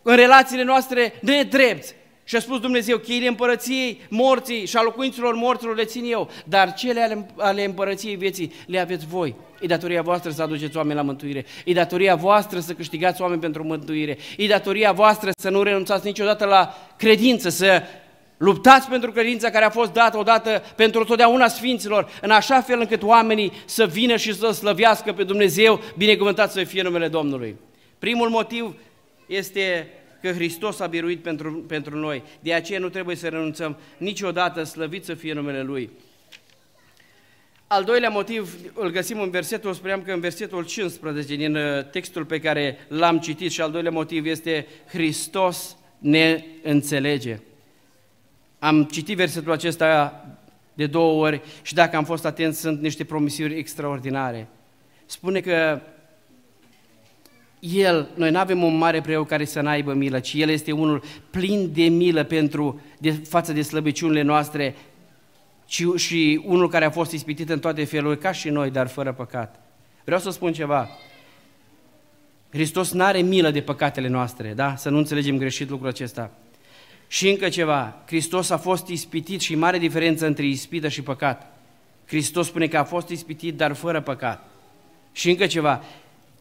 în 0.02 0.16
relațiile 0.16 0.64
noastre 0.64 1.14
nedrepți. 1.22 1.98
Și 2.24 2.36
a 2.36 2.40
spus 2.40 2.60
Dumnezeu, 2.60 2.98
cheile 2.98 3.28
împărăției 3.28 4.02
morții 4.10 4.66
și 4.66 4.78
a 4.78 4.82
locuinților 4.82 5.36
morților 5.36 5.76
le 5.76 5.84
țin 5.84 6.04
eu, 6.12 6.30
dar 6.46 6.74
cele 6.74 7.02
ale, 7.02 7.26
ale 7.38 7.66
împărăției 7.66 8.16
vieții 8.16 8.54
le 8.68 8.80
aveți 8.80 9.06
voi. 9.06 9.36
E 9.62 9.66
datoria 9.66 10.02
voastră 10.02 10.32
să 10.32 10.42
aduceți 10.42 10.78
oameni 10.78 10.96
la 10.96 11.02
mântuire. 11.02 11.46
E 11.66 11.74
datoria 11.74 12.16
voastră 12.16 12.60
să 12.60 12.74
câștigați 12.74 13.22
oameni 13.22 13.42
pentru 13.42 13.64
mântuire. 13.64 14.18
E 14.38 14.48
datoria 14.48 14.92
voastră 14.92 15.30
să 15.40 15.50
nu 15.50 15.64
renunțați 15.64 16.06
niciodată 16.06 16.46
la 16.46 16.76
credință, 16.98 17.50
să 17.50 17.84
Luptați 18.40 18.88
pentru 18.88 19.12
credința 19.12 19.50
care 19.50 19.66
a 19.66 19.70
fost 19.70 19.94
dată 19.94 20.18
odată 20.18 20.64
pentru 20.76 21.04
totdeauna 21.04 21.48
Sfinților, 21.48 22.10
în 22.22 22.32
așa 22.32 22.62
fel 22.62 22.80
încât 22.80 23.04
oamenii 23.04 23.52
să 23.66 23.86
vină 23.86 24.16
și 24.16 24.34
să 24.34 24.52
slăvească 24.52 25.14
pe 25.14 25.24
Dumnezeu, 25.24 25.82
binecuvântat 25.98 26.52
să 26.52 26.64
fie 26.64 26.82
numele 26.82 27.08
Domnului. 27.08 27.56
Primul 28.00 28.30
motiv 28.30 28.76
este 29.26 29.88
că 30.22 30.32
Hristos 30.32 30.80
a 30.80 30.88
biruit 30.88 31.22
pentru, 31.22 31.52
pentru 31.68 31.98
noi. 31.98 32.24
De 32.40 32.54
aceea 32.54 32.80
nu 32.80 32.90
trebuie 32.90 33.16
să 33.16 33.28
renunțăm 33.28 33.78
niciodată, 33.98 34.64
slăvit 34.64 35.06
să 35.06 35.14
fie 35.14 35.34
numele 35.34 35.62
Lui. 35.62 35.90
Al 37.68 37.84
doilea 37.84 38.10
motiv 38.10 38.56
îl 38.74 38.90
găsim 38.90 39.20
în 39.22 39.30
versetul, 39.30 39.74
spuneam 39.74 40.02
că 40.02 40.12
în 40.12 40.20
versetul 40.20 40.66
15 40.66 41.36
din 41.36 41.56
uh, 41.56 41.90
textul 41.92 42.26
pe 42.26 42.40
care 42.40 42.78
l-am 42.88 43.20
citit 43.20 43.52
și 43.52 43.62
al 43.62 43.72
doilea 43.72 43.92
motiv 43.92 44.26
este 44.26 44.68
Hristos 44.88 45.78
ne 45.98 46.44
înțelege. 46.64 47.40
Am 48.60 48.84
citit 48.84 49.16
versetul 49.16 49.52
acesta 49.52 50.26
de 50.74 50.86
două 50.86 51.26
ori 51.26 51.42
și 51.62 51.74
dacă 51.74 51.96
am 51.96 52.04
fost 52.04 52.26
atent, 52.26 52.56
sunt 52.56 52.82
niște 52.82 53.04
promisiuni 53.04 53.58
extraordinare. 53.58 54.48
Spune 55.06 55.40
că 55.40 55.82
el, 57.60 58.10
noi 58.16 58.32
nu 58.32 58.38
avem 58.38 58.64
un 58.64 58.78
mare 58.78 59.02
preot 59.02 59.28
care 59.28 59.46
să 59.46 59.62
n-aibă 59.62 59.94
milă, 59.94 60.20
ci 60.20 60.34
El 60.34 60.50
este 60.50 60.72
unul 60.72 61.04
plin 61.30 61.72
de 61.74 61.84
milă 61.84 62.24
pentru, 62.24 62.82
de, 62.98 63.12
față 63.12 63.54
de 63.54 63.62
slăbiciunile 63.62 64.22
noastre 64.22 64.76
ci, 65.66 65.84
și 65.96 66.42
unul 66.46 66.70
care 66.70 66.86
a 66.86 66.90
fost 66.90 67.12
ispitit 67.12 67.50
în 67.50 67.60
toate 67.60 67.84
felurile, 67.84 68.22
ca 68.22 68.32
și 68.32 68.50
noi, 68.50 68.70
dar 68.70 68.88
fără 68.88 69.14
păcat. 69.14 69.62
Vreau 70.04 70.20
să 70.20 70.30
spun 70.30 70.54
ceva. 70.54 70.90
Hristos 72.50 72.92
nu 72.92 73.04
are 73.04 73.20
milă 73.22 73.52
de 73.52 73.62
păcatele 73.62 74.08
noastre, 74.08 74.54
da? 74.54 74.76
Să 74.76 74.90
nu 74.90 74.98
înțelegem 74.98 75.38
greșit 75.38 75.70
lucrul 75.70 75.90
acesta. 75.90 76.32
Și 77.12 77.30
încă 77.30 77.50
ceva, 77.50 77.96
Hristos 78.06 78.50
a 78.50 78.58
fost 78.58 78.88
ispitit 78.88 79.42
și 79.42 79.56
mare 79.56 79.78
diferență 79.78 80.26
între 80.26 80.46
ispită 80.46 80.88
și 80.88 81.02
păcat. 81.02 81.58
Hristos 82.06 82.48
spune 82.48 82.68
că 82.68 82.78
a 82.78 82.84
fost 82.84 83.10
ispitit, 83.10 83.58
dar 83.58 83.74
fără 83.74 84.02
păcat. 84.02 84.50
Și 85.12 85.30
încă 85.30 85.46
ceva, 85.46 85.84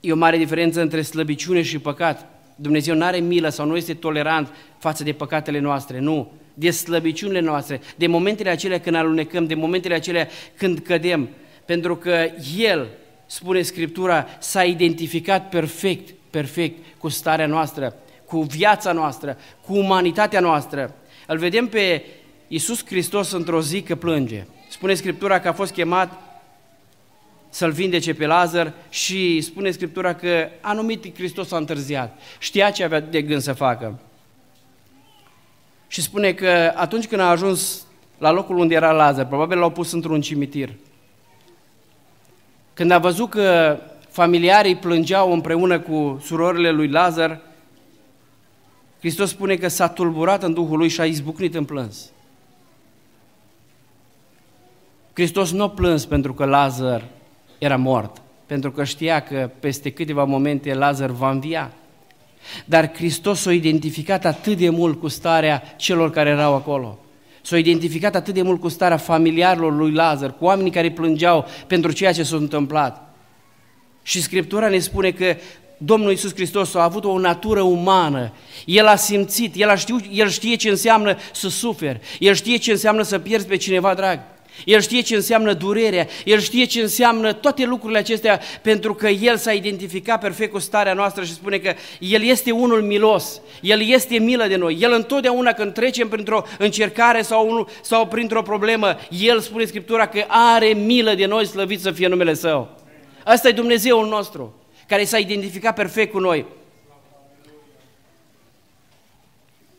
e 0.01 0.13
o 0.13 0.17
mare 0.17 0.37
diferență 0.37 0.81
între 0.81 1.03
slăbiciune 1.03 1.63
și 1.63 1.79
păcat. 1.79 2.27
Dumnezeu 2.57 2.95
nu 2.95 3.05
are 3.05 3.19
milă 3.19 3.49
sau 3.49 3.67
nu 3.67 3.77
este 3.77 3.95
tolerant 3.95 4.49
față 4.79 5.03
de 5.03 5.13
păcatele 5.13 5.59
noastre, 5.59 5.99
nu. 5.99 6.33
De 6.55 6.71
slăbiciunile 6.71 7.41
noastre, 7.41 7.81
de 7.97 8.07
momentele 8.07 8.51
acelea 8.51 8.81
când 8.81 8.97
alunecăm, 8.97 9.47
de 9.47 9.55
momentele 9.55 9.95
acelea 9.95 10.29
când 10.57 10.79
cădem. 10.79 11.29
Pentru 11.65 11.97
că 11.97 12.27
El, 12.59 12.89
spune 13.27 13.63
Scriptura, 13.63 14.27
s-a 14.39 14.65
identificat 14.65 15.49
perfect, 15.49 16.15
perfect 16.31 16.85
cu 16.99 17.09
starea 17.09 17.47
noastră 17.47 17.95
cu 18.29 18.43
viața 18.43 18.93
noastră, 18.93 19.37
cu 19.67 19.77
umanitatea 19.77 20.41
noastră. 20.41 20.95
Îl 21.27 21.39
vedem 21.39 21.67
pe 21.67 22.05
Iisus 22.49 22.87
Hristos 22.87 23.33
într-o 23.33 23.61
zi 23.61 23.83
că 23.83 23.95
plânge. 23.95 24.47
Spune 24.69 24.95
Scriptura 24.95 25.41
că 25.41 25.49
a 25.49 25.53
fost 25.53 25.73
chemat 25.73 26.13
să-l 27.49 27.71
vindece 27.71 28.15
pe 28.15 28.27
Lazar 28.27 28.73
și 28.89 29.41
spune 29.41 29.71
Scriptura 29.71 30.15
că 30.15 30.49
anumit 30.61 31.15
Hristos 31.15 31.53
a 31.53 31.57
întârziat. 31.57 32.19
Știa 32.39 32.71
ce 32.71 32.85
avea 32.85 33.01
de 33.01 33.23
gând 33.23 33.41
să 33.41 33.53
facă. 33.53 33.99
Și 35.87 36.03
spune 36.03 36.33
că 36.33 36.73
atunci 36.75 37.07
când 37.07 37.21
a 37.21 37.31
ajuns 37.31 37.87
la 38.19 38.31
locul 38.31 38.59
unde 38.59 38.75
era 38.75 38.93
Lazar, 38.93 39.27
probabil 39.27 39.59
l-au 39.59 39.71
pus 39.71 39.93
într-un 39.93 40.21
cimitir. 40.21 40.71
Când 42.75 42.91
a 42.91 42.99
văzut 42.99 43.31
că 43.31 43.79
familiarii 44.11 44.77
plângeau 44.77 45.33
împreună 45.33 45.81
cu 45.81 46.23
surorile 46.25 46.71
lui 46.71 46.89
Lazar, 46.89 47.41
Hristos 48.99 49.31
spune 49.31 49.57
că 49.57 49.69
s-a 49.69 49.89
tulburat 49.89 50.43
în 50.43 50.53
Duhul 50.53 50.79
lui 50.79 50.89
și 50.89 51.01
a 51.01 51.05
izbucnit 51.05 51.55
în 51.55 51.65
plâns. 51.65 52.11
Hristos 55.13 55.53
nu 55.53 55.63
a 55.63 55.71
plâns 55.71 56.05
pentru 56.05 56.35
că 56.35 56.45
Lazar 56.45 57.05
era 57.59 57.77
mort, 57.77 58.23
pentru 58.47 58.71
că 58.71 58.85
știa 58.85 59.21
că 59.21 59.51
peste 59.61 59.91
câteva 59.91 60.25
momente 60.25 60.75
Lazar 60.75 61.11
va 61.11 61.31
învia. 61.31 61.73
Dar 62.65 62.95
Hristos 62.95 63.41
s-a 63.41 63.53
identificat 63.53 64.25
atât 64.25 64.57
de 64.57 64.69
mult 64.69 65.01
cu 65.01 65.09
starea 65.09 65.63
celor 65.77 66.11
care 66.11 66.31
erau 66.31 66.55
acolo. 66.55 66.99
S-a 67.43 67.59
identificat 67.59 68.15
atât 68.15 68.35
de 68.35 68.43
mult 68.43 68.61
cu 68.61 68.69
starea 68.69 68.97
familiarilor 68.97 69.77
lui 69.77 69.93
Lazar, 69.93 70.33
cu 70.33 70.45
oamenii 70.45 70.71
care 70.71 70.91
plângeau 70.91 71.47
pentru 71.67 71.93
ceea 71.93 72.13
ce 72.13 72.23
s-a 72.23 72.37
întâmplat. 72.37 73.15
Și 74.03 74.23
Scriptura 74.23 74.69
ne 74.69 74.79
spune 74.79 75.11
că 75.11 75.37
Domnul 75.79 76.11
Iisus 76.11 76.35
Hristos 76.35 76.75
a 76.75 76.83
avut 76.83 77.05
o 77.05 77.19
natură 77.19 77.61
umană. 77.61 78.33
El 78.65 78.87
a 78.87 78.97
simțit, 78.97 79.55
el, 79.57 79.69
a 79.69 79.75
știut, 79.75 80.05
el 80.11 80.29
știe 80.29 80.55
ce 80.55 80.69
înseamnă 80.69 81.17
să 81.33 81.49
suferi, 81.49 82.01
el 82.19 82.35
știe 82.35 82.57
ce 82.57 82.71
înseamnă 82.71 83.03
să 83.03 83.19
pierzi 83.19 83.47
pe 83.47 83.57
cineva 83.57 83.95
drag. 83.95 84.21
El 84.65 84.81
știe 84.81 85.01
ce 85.01 85.15
înseamnă 85.15 85.53
durerea, 85.53 86.07
El 86.25 86.41
știe 86.41 86.65
ce 86.65 86.81
înseamnă 86.81 87.33
toate 87.33 87.65
lucrurile 87.65 87.99
acestea, 87.99 88.41
pentru 88.63 88.95
că 88.95 89.09
El 89.09 89.37
s-a 89.37 89.53
identificat 89.53 90.21
perfect 90.21 90.53
cu 90.53 90.59
starea 90.59 90.93
noastră 90.93 91.25
și 91.25 91.33
spune 91.33 91.59
că 91.59 91.75
El 91.99 92.23
este 92.23 92.51
unul 92.51 92.83
milos, 92.83 93.41
El 93.61 93.89
este 93.89 94.19
milă 94.19 94.47
de 94.47 94.57
noi. 94.57 94.79
El 94.81 94.93
întotdeauna 94.93 95.53
când 95.53 95.73
trecem 95.73 96.09
printr-o 96.09 96.45
încercare 96.59 97.23
sau, 97.23 97.49
unul, 97.49 97.69
sau 97.83 98.07
printr-o 98.07 98.43
problemă, 98.43 98.97
El 99.11 99.41
spune 99.41 99.65
Scriptura 99.65 100.07
că 100.07 100.25
are 100.29 100.67
milă 100.67 101.15
de 101.15 101.27
noi, 101.27 101.47
slăvit 101.47 101.81
să 101.81 101.91
fie 101.91 102.07
numele 102.07 102.35
Său. 102.35 102.77
Asta 103.25 103.49
e 103.49 103.53
Dumnezeul 103.53 104.09
nostru, 104.09 104.55
care 104.89 105.05
s-a 105.05 105.19
identificat 105.19 105.75
perfect 105.75 106.13
cu 106.13 106.19
noi. 106.19 106.47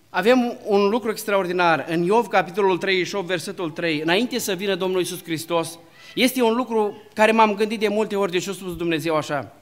Avem 0.10 0.58
un 0.66 0.89
lucru 0.89 1.10
extraordinar. 1.10 1.86
În 1.89 2.04
Iov, 2.04 2.28
capitolul 2.28 2.78
38, 2.78 3.28
versetul 3.28 3.70
3, 3.70 4.00
înainte 4.00 4.39
să 4.39 4.54
vină 4.54 4.75
Domnul 4.75 5.01
Isus 5.01 5.24
Hristos, 5.24 5.80
este 6.16 6.42
un 6.42 6.56
lucru 6.56 7.01
care 7.13 7.32
m-am 7.32 7.56
gândit 7.56 7.80
de 7.80 7.88
multe 7.88 8.16
ori, 8.16 8.32
de 8.32 8.38
ce 8.38 8.50
a 8.50 8.54
spus 8.54 8.75
Dumnezeu 8.75 9.16
așa. 9.16 9.54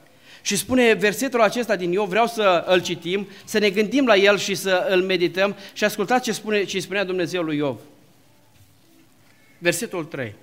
Și 0.42 0.56
spune 0.56 0.92
versetul 0.92 1.40
acesta 1.40 1.76
din 1.76 1.92
Iov, 1.92 2.08
vreau 2.08 2.26
să 2.26 2.64
îl 2.66 2.82
citim, 2.82 3.28
să 3.44 3.58
ne 3.58 3.70
gândim 3.70 4.06
la 4.06 4.16
el 4.16 4.38
și 4.38 4.54
să 4.54 4.86
îl 4.90 5.02
medităm 5.02 5.56
și 5.72 5.84
ascultați 5.84 6.24
ce, 6.24 6.32
spune, 6.32 6.64
ce 6.64 6.80
spunea 6.80 7.04
Dumnezeu 7.04 7.42
lui 7.42 7.56
Iov. 7.56 7.78
Versetul 9.58 10.04
3. 10.04 10.34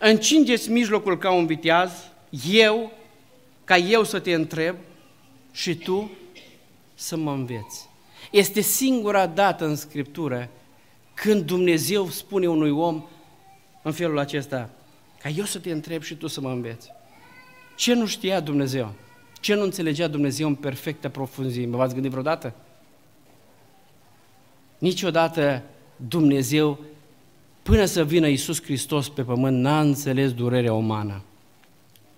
Încingeți 0.00 0.70
mijlocul 0.70 1.18
ca 1.18 1.30
un 1.30 1.46
viteaz, 1.46 1.90
eu, 2.50 2.92
ca 3.72 3.78
eu 3.78 4.04
să 4.04 4.18
te 4.18 4.32
întreb 4.34 4.76
și 5.52 5.74
tu 5.74 6.10
să 6.94 7.16
mă 7.16 7.32
înveți. 7.32 7.88
Este 8.30 8.60
singura 8.60 9.26
dată 9.26 9.66
în 9.66 9.76
Scriptură 9.76 10.48
când 11.14 11.42
Dumnezeu 11.42 12.08
spune 12.08 12.48
unui 12.48 12.70
om 12.70 13.04
în 13.82 13.92
felul 13.92 14.18
acesta, 14.18 14.70
ca 15.22 15.28
eu 15.28 15.44
să 15.44 15.58
te 15.58 15.70
întreb 15.70 16.02
și 16.02 16.14
tu 16.14 16.26
să 16.26 16.40
mă 16.40 16.50
înveți. 16.50 16.88
Ce 17.76 17.94
nu 17.94 18.06
știa 18.06 18.40
Dumnezeu? 18.40 18.92
Ce 19.40 19.54
nu 19.54 19.62
înțelegea 19.62 20.08
Dumnezeu 20.08 20.48
în 20.48 20.54
perfectă 20.54 21.08
profunzime? 21.08 21.76
V-ați 21.76 21.92
gândit 21.92 22.10
vreodată? 22.10 22.54
Niciodată 24.78 25.62
Dumnezeu, 25.96 26.78
până 27.62 27.84
să 27.84 28.04
vină 28.04 28.28
Iisus 28.28 28.62
Hristos 28.62 29.08
pe 29.08 29.22
pământ, 29.22 29.58
n-a 29.60 29.80
înțeles 29.80 30.32
durerea 30.32 30.72
umană. 30.72 31.22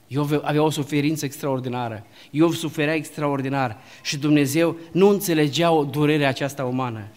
Iov 0.06 0.40
avea 0.42 0.62
o 0.62 0.70
suferință 0.70 1.24
extraordinară. 1.24 2.06
Iov 2.30 2.54
suferea 2.54 2.94
extraordinar 2.94 3.76
și 4.02 4.16
Dumnezeu 4.16 4.76
nu 4.92 5.08
înțelegea 5.08 5.70
o 5.70 5.84
durerea 5.84 6.28
aceasta 6.28 6.64
umană. 6.64 7.08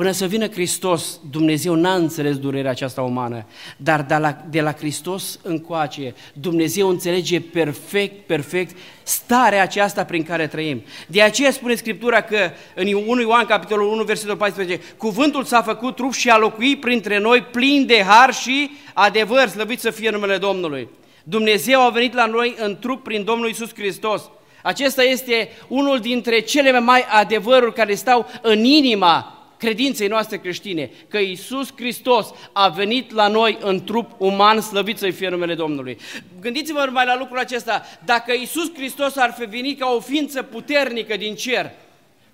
Până 0.00 0.12
să 0.12 0.26
vină 0.26 0.48
Hristos, 0.48 1.20
Dumnezeu 1.30 1.74
n-a 1.74 1.94
înțeles 1.94 2.38
durerea 2.38 2.70
aceasta 2.70 3.02
umană, 3.02 3.46
dar 3.76 4.02
de 4.02 4.14
la, 4.14 4.36
de 4.50 4.60
la 4.60 4.72
Hristos 4.72 5.38
încoace, 5.42 6.14
Dumnezeu 6.32 6.88
înțelege 6.88 7.40
perfect, 7.40 8.26
perfect 8.26 8.76
starea 9.02 9.62
aceasta 9.62 10.04
prin 10.04 10.22
care 10.22 10.46
trăim. 10.46 10.82
De 11.06 11.22
aceea 11.22 11.50
spune 11.50 11.74
Scriptura 11.74 12.20
că 12.20 12.50
în 12.74 12.94
1 12.94 13.20
Ioan, 13.20 13.44
capitolul 13.44 13.92
1, 13.92 14.02
versetul 14.02 14.36
14, 14.36 14.80
cuvântul 14.96 15.44
s-a 15.44 15.62
făcut 15.62 15.96
trup 15.96 16.12
și 16.12 16.30
a 16.30 16.38
locuit 16.38 16.80
printre 16.80 17.18
noi 17.18 17.42
plin 17.42 17.86
de 17.86 18.02
har 18.02 18.34
și 18.34 18.70
adevăr, 18.94 19.48
slăvit 19.48 19.80
să 19.80 19.90
fie 19.90 20.10
numele 20.10 20.36
Domnului. 20.36 20.88
Dumnezeu 21.24 21.80
a 21.80 21.90
venit 21.90 22.14
la 22.14 22.26
noi 22.26 22.54
în 22.58 22.78
trup 22.78 23.02
prin 23.02 23.24
Domnul 23.24 23.48
Isus 23.48 23.74
Hristos. 23.74 24.30
Acesta 24.62 25.02
este 25.02 25.48
unul 25.68 25.98
dintre 25.98 26.40
cele 26.40 26.70
mai 26.70 26.80
mari 26.80 27.06
adevăruri 27.10 27.74
care 27.74 27.94
stau 27.94 28.26
în 28.42 28.64
inima 28.64 29.34
credinței 29.60 30.08
noastre 30.08 30.38
creștine, 30.38 30.90
că 31.08 31.18
Isus 31.18 31.72
Hristos 31.76 32.32
a 32.52 32.68
venit 32.68 33.12
la 33.12 33.28
noi 33.28 33.58
în 33.60 33.84
trup 33.84 34.10
uman, 34.18 34.60
slăvit 34.60 34.98
să-i 34.98 35.12
fie 35.12 35.28
numele 35.28 35.54
Domnului. 35.54 35.98
Gândiți-vă 36.40 36.84
numai 36.84 37.06
la 37.06 37.16
lucrul 37.18 37.38
acesta, 37.38 37.82
dacă 38.04 38.32
Isus 38.32 38.74
Hristos 38.74 39.16
ar 39.16 39.34
fi 39.38 39.44
venit 39.44 39.78
ca 39.78 39.92
o 39.96 40.00
ființă 40.00 40.42
puternică 40.42 41.16
din 41.16 41.34
cer, 41.34 41.70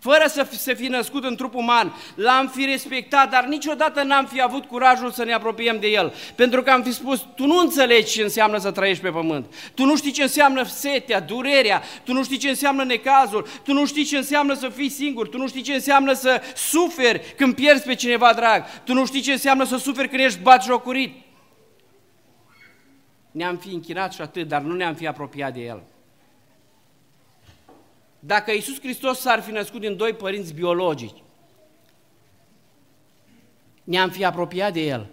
fără 0.06 0.26
să 0.26 0.46
se 0.50 0.74
fi 0.74 0.86
născut 0.86 1.24
în 1.24 1.36
trup 1.36 1.54
uman, 1.54 1.94
l-am 2.14 2.48
fi 2.48 2.64
respectat, 2.64 3.30
dar 3.30 3.44
niciodată 3.44 4.02
n-am 4.02 4.26
fi 4.26 4.42
avut 4.42 4.64
curajul 4.64 5.10
să 5.10 5.24
ne 5.24 5.32
apropiem 5.32 5.80
de 5.80 5.86
el. 5.86 6.14
Pentru 6.34 6.62
că 6.62 6.70
am 6.70 6.82
fi 6.82 6.92
spus, 6.92 7.26
tu 7.34 7.46
nu 7.46 7.58
înțelegi 7.58 8.12
ce 8.12 8.22
înseamnă 8.22 8.58
să 8.58 8.70
trăiești 8.70 9.02
pe 9.02 9.10
pământ. 9.10 9.54
Tu 9.74 9.84
nu 9.84 9.96
știi 9.96 10.10
ce 10.10 10.22
înseamnă 10.22 10.64
setea, 10.64 11.20
durerea, 11.20 11.82
tu 12.04 12.12
nu 12.12 12.24
știi 12.24 12.36
ce 12.36 12.48
înseamnă 12.48 12.84
necazul, 12.84 13.46
tu 13.64 13.72
nu 13.72 13.86
știi 13.86 14.04
ce 14.04 14.16
înseamnă 14.16 14.54
să 14.54 14.68
fii 14.68 14.88
singur, 14.88 15.28
tu 15.28 15.38
nu 15.38 15.48
știi 15.48 15.62
ce 15.62 15.74
înseamnă 15.74 16.12
să 16.12 16.40
suferi 16.54 17.34
când 17.36 17.54
pierzi 17.54 17.84
pe 17.84 17.94
cineva 17.94 18.32
drag, 18.32 18.64
tu 18.84 18.92
nu 18.92 19.06
știi 19.06 19.20
ce 19.20 19.32
înseamnă 19.32 19.64
să 19.64 19.76
suferi 19.76 20.08
când 20.08 20.22
ești 20.22 20.40
batjocurit. 20.40 21.14
Ne-am 23.30 23.56
fi 23.56 23.68
închinat 23.68 24.12
și 24.12 24.20
atât, 24.20 24.48
dar 24.48 24.60
nu 24.60 24.74
ne-am 24.74 24.94
fi 24.94 25.06
apropiat 25.06 25.52
de 25.54 25.60
el. 25.60 25.82
Dacă 28.26 28.52
Iisus 28.52 28.80
Hristos 28.80 29.18
s-ar 29.18 29.40
fi 29.40 29.50
născut 29.50 29.80
din 29.80 29.96
doi 29.96 30.12
părinți 30.12 30.54
biologici, 30.54 31.22
ne-am 33.84 34.10
fi 34.10 34.24
apropiat 34.24 34.72
de 34.72 34.80
El, 34.80 35.06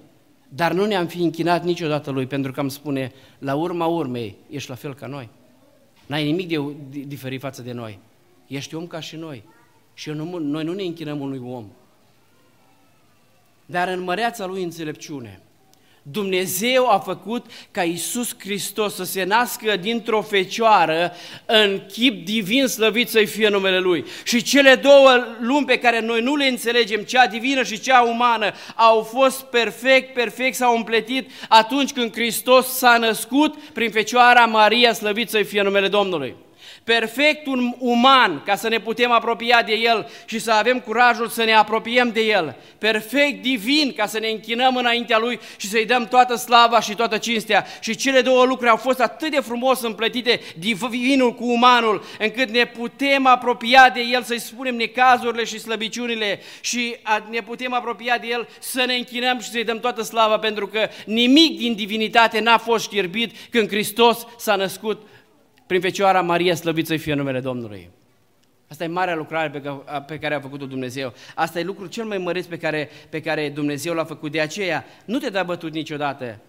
dar 0.50 0.72
nu 0.72 0.86
ne-am 0.86 1.08
fi 1.08 1.22
închinat 1.22 1.64
niciodată 1.64 2.12
Lui, 2.12 2.26
pentru 2.26 2.52
că 2.52 2.60
îmi 2.60 2.72
spune, 2.72 3.12
la 3.40 3.56
urma 3.56 3.86
urmei, 3.86 4.36
ești 4.50 4.70
la 4.70 4.76
fel 4.76 4.94
ca 4.94 5.08
noi. 5.08 5.30
N-ai 6.06 6.24
nimic 6.24 6.48
de, 6.48 6.58
de 6.90 7.00
diferit 7.00 7.40
față 7.40 7.62
de 7.62 7.72
noi. 7.72 8.00
Ești 8.48 8.76
om 8.76 8.88
ca 8.88 9.00
și 9.00 9.16
noi. 9.16 9.44
Și 9.94 10.10
nu, 10.10 10.38
noi 10.38 10.64
nu 10.64 10.74
ne 10.74 10.84
închinăm 10.84 11.20
unui 11.20 11.42
om. 11.54 11.66
Dar 13.66 13.88
în 13.88 14.00
măreața 14.00 14.46
Lui 14.46 14.64
înțelepciune, 14.64 15.42
Dumnezeu 16.06 16.90
a 16.90 17.00
făcut 17.00 17.46
ca 17.72 17.84
Iisus 17.84 18.36
Hristos 18.40 18.96
să 18.96 19.04
se 19.04 19.24
nască 19.24 19.78
dintr-o 19.78 20.22
fecioară 20.22 21.12
în 21.46 21.82
chip 21.92 22.26
divin 22.26 22.68
slăvit 22.68 23.10
să-i 23.10 23.26
fie 23.26 23.50
numele 23.50 23.80
Lui. 23.80 24.06
Și 24.24 24.42
cele 24.42 24.76
două 24.76 25.26
lumi 25.40 25.66
pe 25.66 25.80
care 25.80 26.02
noi 26.02 26.22
nu 26.22 26.36
le 26.36 26.46
înțelegem, 26.46 27.02
cea 27.02 27.28
divină 27.28 27.64
și 27.64 27.80
cea 27.80 28.02
umană, 28.02 28.52
au 28.76 29.02
fost 29.02 29.42
perfect, 29.42 30.14
perfect, 30.14 30.56
s-au 30.56 30.76
împletit 30.76 31.30
atunci 31.50 31.92
când 31.92 32.14
Hristos 32.14 32.68
s-a 32.68 32.98
născut 32.98 33.56
prin 33.74 33.92
fecioara 33.92 34.46
Maria 34.46 34.94
slăvit 34.94 35.30
să-i 35.30 35.44
fie 35.44 35.62
numele 35.62 35.88
Domnului 35.88 36.36
perfect 36.84 37.46
un 37.46 37.76
uman 37.78 38.42
ca 38.46 38.56
să 38.56 38.68
ne 38.68 38.80
putem 38.80 39.12
apropia 39.12 39.62
de 39.62 39.74
El 39.74 40.10
și 40.26 40.40
să 40.40 40.52
avem 40.52 40.80
curajul 40.80 41.28
să 41.28 41.44
ne 41.44 41.54
apropiem 41.54 42.12
de 42.12 42.22
El, 42.22 42.56
perfect 42.78 43.42
divin 43.42 43.94
ca 43.96 44.06
să 44.06 44.20
ne 44.20 44.28
închinăm 44.28 44.76
înaintea 44.76 45.18
Lui 45.18 45.40
și 45.58 45.68
să-i 45.68 45.86
dăm 45.86 46.08
toată 46.08 46.36
slava 46.36 46.80
și 46.80 46.96
toată 46.96 47.18
cinstea. 47.18 47.66
Și 47.80 47.96
cele 47.96 48.22
două 48.22 48.46
lucruri 48.46 48.70
au 48.70 48.78
fost 48.78 49.00
atât 49.00 49.32
de 49.32 49.40
frumos 49.40 49.82
împletite, 49.82 50.42
divinul 50.58 51.34
cu 51.34 51.46
umanul, 51.46 52.04
încât 52.20 52.50
ne 52.50 52.66
putem 52.66 53.26
apropia 53.26 53.90
de 53.90 54.02
El, 54.12 54.24
să-i 54.24 54.40
spunem 54.40 54.76
necazurile 54.76 55.44
și 55.44 55.60
slăbiciunile 55.60 56.42
și 56.62 56.96
ne 57.30 57.42
putem 57.42 57.74
apropia 57.74 58.18
de 58.18 58.28
El 58.28 58.48
să 58.60 58.84
ne 58.86 58.96
închinăm 58.96 59.40
și 59.40 59.50
să-i 59.50 59.64
dăm 59.64 59.80
toată 59.80 60.02
slava, 60.02 60.38
pentru 60.38 60.68
că 60.68 60.90
nimic 61.06 61.58
din 61.58 61.76
divinitate 61.76 62.40
n-a 62.40 62.58
fost 62.58 62.84
știrbit 62.84 63.36
când 63.50 63.68
Hristos 63.68 64.26
s-a 64.38 64.56
născut 64.56 65.08
prin 65.74 65.86
Fecioara 65.86 66.22
Maria, 66.22 66.56
slăvit 66.56 66.88
să 66.88 66.98
fie 66.98 67.14
numele 67.14 67.40
Domnului. 67.40 67.90
Asta 68.70 68.84
e 68.84 68.88
marea 68.88 69.16
lucrare 69.16 69.62
pe 70.08 70.20
care 70.20 70.36
a 70.36 70.40
făcut-o 70.40 70.66
Dumnezeu. 70.66 71.14
Asta 71.36 71.60
e 71.60 71.64
lucrul 71.64 71.88
cel 71.88 72.06
mai 72.06 72.18
măreț 72.18 72.46
pe 72.46 72.58
care, 72.58 72.90
pe 73.10 73.22
care 73.22 73.50
Dumnezeu 73.50 73.94
l-a 73.94 74.04
făcut. 74.04 74.32
De 74.32 74.40
aceea, 74.40 74.86
nu 75.06 75.20
te 75.20 75.30
da 75.30 75.44
bătut 75.44 75.74
niciodată. 75.74 76.40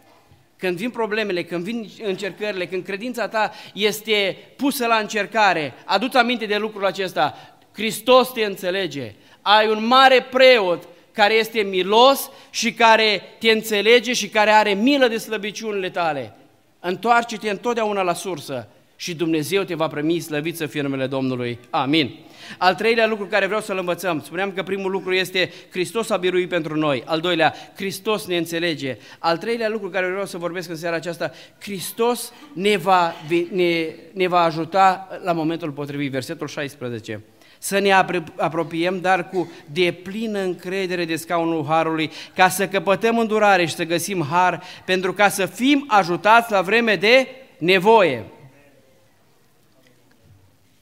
Când 0.57 0.77
vin 0.77 0.91
problemele, 0.91 1.45
când 1.45 1.65
vin 1.65 1.89
încercările, 2.03 2.67
când 2.67 2.85
credința 2.85 3.29
ta 3.29 3.53
este 3.75 4.37
pusă 4.57 4.87
la 4.87 4.97
încercare, 4.97 5.75
adu 5.85 6.09
aminte 6.13 6.47
de 6.47 6.57
lucrul 6.57 6.85
acesta. 6.85 7.57
Hristos 7.73 8.33
te 8.33 8.45
înțelege. 8.45 9.15
Ai 9.43 9.69
un 9.69 9.87
mare 9.87 10.27
preot 10.31 10.89
care 11.13 11.35
este 11.35 11.61
milos 11.61 12.31
și 12.51 12.73
care 12.73 13.23
te 13.39 13.51
înțelege 13.51 14.13
și 14.13 14.29
care 14.29 14.51
are 14.51 14.73
milă 14.73 15.09
de 15.09 15.17
slăbiciunile 15.17 15.91
tale. 15.91 16.37
Întoarce-te 16.81 17.51
întotdeauna 17.51 18.03
la 18.03 18.15
sursă 18.15 18.69
și 19.05 19.15
Dumnezeu 19.15 19.63
te 19.63 19.75
va 19.75 19.87
primi 19.87 20.19
slăvit 20.19 20.57
să 20.57 20.67
fie 20.67 20.81
numele 20.83 21.07
Domnului. 21.07 21.59
Amin. 21.71 22.15
Al 22.59 22.75
treilea 22.75 23.07
lucru 23.07 23.27
care 23.27 23.47
vreau 23.47 23.61
să-l 23.61 23.79
învățăm, 23.79 24.21
spuneam 24.21 24.53
că 24.53 24.63
primul 24.63 24.91
lucru 24.91 25.13
este 25.13 25.53
Hristos 25.71 26.11
a 26.11 26.17
biruit 26.17 26.49
pentru 26.49 26.77
noi. 26.77 27.03
Al 27.07 27.21
doilea, 27.21 27.55
Hristos 27.75 28.27
ne 28.27 28.37
înțelege. 28.37 28.97
Al 29.19 29.39
treilea 29.39 29.69
lucru 29.69 29.89
care 29.89 30.11
vreau 30.11 30.27
să 30.27 30.39
vorbesc 30.39 30.69
în 30.69 30.77
seara 30.77 30.97
aceasta, 30.97 31.31
Hristos 31.61 32.33
ne 32.53 32.77
va, 32.77 33.15
ne, 33.53 33.87
ne 34.13 34.27
va 34.27 34.41
ajuta 34.41 35.09
la 35.25 35.33
momentul 35.33 35.71
potrivit. 35.71 36.11
Versetul 36.11 36.47
16 36.47 37.23
să 37.59 37.79
ne 37.79 37.93
apropiem, 38.37 39.01
dar 39.01 39.29
cu 39.29 39.53
deplină 39.67 40.39
încredere 40.39 41.05
de 41.05 41.17
scaunul 41.17 41.65
Harului, 41.69 42.11
ca 42.35 42.49
să 42.49 42.69
căpătăm 42.69 43.19
îndurare 43.19 43.67
și 43.67 43.75
să 43.75 43.85
găsim 43.85 44.27
Har, 44.31 44.63
pentru 44.85 45.13
ca 45.13 45.29
să 45.29 45.47
fim 45.47 45.85
ajutați 45.89 46.53
la 46.53 46.61
vreme 46.61 46.97
de 46.97 47.27
nevoie. 47.59 48.25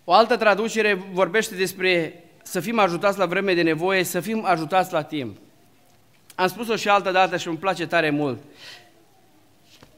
O 0.05 0.13
altă 0.13 0.37
traducere 0.37 0.95
vorbește 1.13 1.55
despre 1.55 2.23
să 2.43 2.61
fim 2.61 2.79
ajutați 2.79 3.19
la 3.19 3.27
vreme 3.27 3.55
de 3.55 3.63
nevoie, 3.63 4.05
să 4.05 4.21
fim 4.21 4.45
ajutați 4.45 4.93
la 4.93 5.03
timp. 5.03 5.37
Am 6.35 6.49
spus-o 6.49 6.77
și 6.77 6.89
altă 6.89 7.11
dată 7.11 7.37
și 7.37 7.49
îmi 7.49 7.57
place 7.57 7.87
tare 7.87 8.11
mult. 8.11 8.39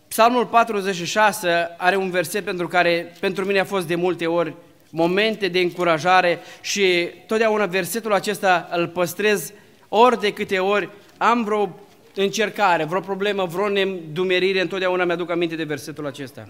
Psalmul 0.08 0.46
46 0.46 1.48
are 1.76 1.96
un 1.96 2.10
verset 2.10 2.44
pentru 2.44 2.68
care 2.68 3.12
pentru 3.20 3.44
mine 3.44 3.58
a 3.58 3.64
fost 3.64 3.86
de 3.86 3.94
multe 3.94 4.26
ori 4.26 4.54
momente 4.90 5.48
de 5.48 5.60
încurajare 5.60 6.38
și 6.60 7.08
totdeauna 7.26 7.66
versetul 7.66 8.12
acesta 8.12 8.68
îl 8.72 8.88
păstrez 8.88 9.52
ori 9.88 10.20
de 10.20 10.32
câte 10.32 10.58
ori 10.58 10.88
am 11.16 11.44
vreo 11.44 11.78
încercare, 12.14 12.84
vreo 12.84 13.00
problemă, 13.00 13.44
vreo 13.44 13.68
nedumerire, 13.68 14.60
întotdeauna 14.60 15.04
mi-aduc 15.04 15.30
aminte 15.30 15.56
de 15.56 15.64
versetul 15.64 16.06
acesta. 16.06 16.46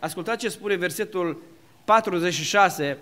Ascultați 0.00 0.38
ce 0.38 0.48
spune 0.48 0.76
versetul 0.76 1.42
46, 1.90 2.98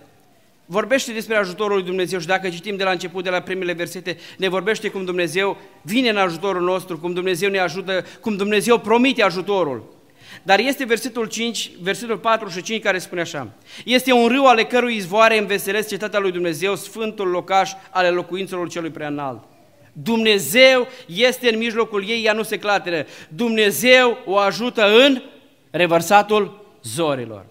vorbește 0.66 1.12
despre 1.12 1.37
ajutorul 1.37 1.77
lui 1.77 1.85
Dumnezeu 1.85 2.18
și 2.18 2.27
dacă 2.27 2.48
citim 2.48 2.77
de 2.77 2.85
la 2.85 2.90
început, 2.90 3.24
de 3.24 3.31
la 3.31 3.40
primele 3.40 3.72
versete, 3.72 4.18
ne 4.37 4.48
vorbește 4.48 4.88
cum 4.88 5.05
Dumnezeu 5.05 5.57
vine 5.83 6.09
în 6.09 6.16
ajutorul 6.16 6.62
nostru, 6.62 6.98
cum 6.98 7.12
Dumnezeu 7.12 7.51
ne 7.51 7.59
ajută, 7.59 8.05
cum 8.20 8.37
Dumnezeu 8.37 8.79
promite 8.79 9.22
ajutorul. 9.22 9.85
Dar 10.42 10.59
este 10.59 10.85
versetul 10.85 11.27
5, 11.27 11.70
versetul 11.83 12.18
4 12.18 12.48
și 12.48 12.62
5 12.62 12.83
care 12.83 12.98
spune 12.98 13.20
așa. 13.20 13.48
Este 13.85 14.12
un 14.12 14.29
râu 14.29 14.46
ale 14.46 14.64
cărui 14.64 14.96
izvoare 14.96 15.38
înveselesc 15.38 15.88
cetatea 15.88 16.18
lui 16.18 16.33
Dumnezeu, 16.33 16.77
sfântul 16.77 17.29
locaș 17.29 17.72
ale 17.90 18.09
locuințelor 18.09 18.68
celui 18.68 18.90
prea 18.90 19.09
înalt. 19.09 19.42
Dumnezeu 19.92 20.87
este 21.07 21.53
în 21.53 21.59
mijlocul 21.59 22.09
ei, 22.09 22.24
ea 22.24 22.33
nu 22.33 22.42
se 22.42 22.59
clateră. 22.59 23.07
Dumnezeu 23.29 24.18
o 24.24 24.37
ajută 24.37 24.85
în 25.07 25.22
revărsatul 25.70 26.64
zorilor. 26.83 27.44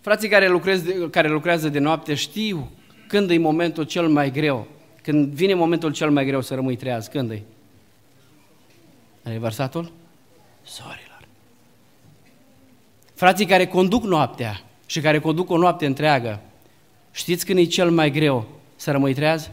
Frații 0.00 0.28
care, 0.28 0.48
lucrez, 0.48 0.84
care 1.10 1.28
lucrează 1.28 1.68
de 1.68 1.78
noapte 1.78 2.14
știu 2.14 2.70
când 3.08 3.30
e 3.30 3.38
momentul 3.38 3.84
cel 3.84 4.08
mai 4.08 4.30
greu. 4.30 4.66
Când 5.02 5.32
vine 5.32 5.54
momentul 5.54 5.92
cel 5.92 6.10
mai 6.10 6.24
greu 6.24 6.40
să 6.40 6.54
rămâi 6.54 6.76
treaz, 6.76 7.06
când 7.06 7.30
e? 7.30 7.42
Revărsatul 9.22 9.92
sorilor. 10.62 11.24
Frații 13.14 13.46
care 13.46 13.66
conduc 13.66 14.02
noaptea 14.02 14.60
și 14.86 15.00
care 15.00 15.18
conduc 15.18 15.50
o 15.50 15.56
noapte 15.56 15.86
întreagă, 15.86 16.40
știți 17.12 17.44
când 17.44 17.58
e 17.58 17.64
cel 17.64 17.90
mai 17.90 18.10
greu 18.10 18.48
să 18.76 18.90
rămâi 18.90 19.14
treaz? 19.14 19.50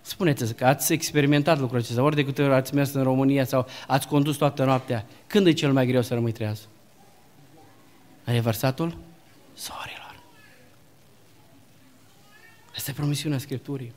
Spuneți 0.00 0.54
că 0.54 0.66
ați 0.66 0.92
experimentat 0.92 1.58
lucrul 1.58 1.78
acesta, 1.78 2.02
ori 2.02 2.14
de 2.14 2.24
câte 2.24 2.42
ori 2.42 2.52
ați 2.52 2.74
mers 2.74 2.92
în 2.92 3.02
România 3.02 3.44
sau 3.44 3.66
ați 3.86 4.08
condus 4.08 4.36
toată 4.36 4.64
noaptea, 4.64 5.06
când 5.26 5.46
e 5.46 5.52
cel 5.52 5.72
mai 5.72 5.86
greu 5.86 6.02
să 6.02 6.14
rămâi 6.14 6.32
treaz? 6.32 6.68
Revărsatul 8.32 8.96
sorilor. 9.54 10.22
Asta 12.76 12.90
e 12.90 12.94
promisiunea 12.94 13.38
Scripturii. 13.38 13.92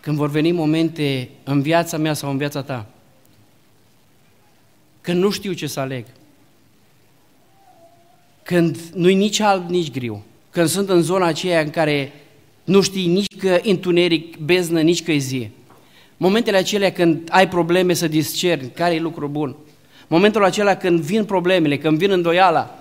Când 0.00 0.16
vor 0.16 0.30
veni 0.30 0.52
momente 0.52 1.28
în 1.44 1.62
viața 1.62 1.96
mea 1.96 2.12
sau 2.12 2.30
în 2.30 2.36
viața 2.36 2.62
ta, 2.62 2.86
când 5.00 5.22
nu 5.22 5.30
știu 5.30 5.52
ce 5.52 5.66
să 5.66 5.80
aleg, 5.80 6.04
când 8.42 8.78
nu-i 8.94 9.14
nici 9.14 9.40
alb, 9.40 9.68
nici 9.68 9.90
griu, 9.90 10.24
când 10.50 10.68
sunt 10.68 10.88
în 10.88 11.02
zona 11.02 11.26
aceea 11.26 11.60
în 11.60 11.70
care 11.70 12.12
nu 12.64 12.80
știi 12.80 13.06
nici 13.06 13.36
că 13.38 13.60
întuneric, 13.62 14.36
beznă, 14.36 14.80
nici 14.80 15.02
că 15.02 15.12
e 15.12 15.18
zi. 15.18 15.50
Momentele 16.16 16.56
acelea 16.56 16.92
când 16.92 17.28
ai 17.30 17.48
probleme 17.48 17.94
să 17.94 18.08
discerni 18.08 18.70
care 18.70 18.94
e 18.94 19.00
lucru 19.00 19.28
bun. 19.28 19.56
Momentul 20.06 20.44
acela 20.44 20.76
când 20.76 21.00
vin 21.00 21.24
problemele, 21.24 21.78
când 21.78 21.98
vin 21.98 22.10
îndoiala. 22.10 22.80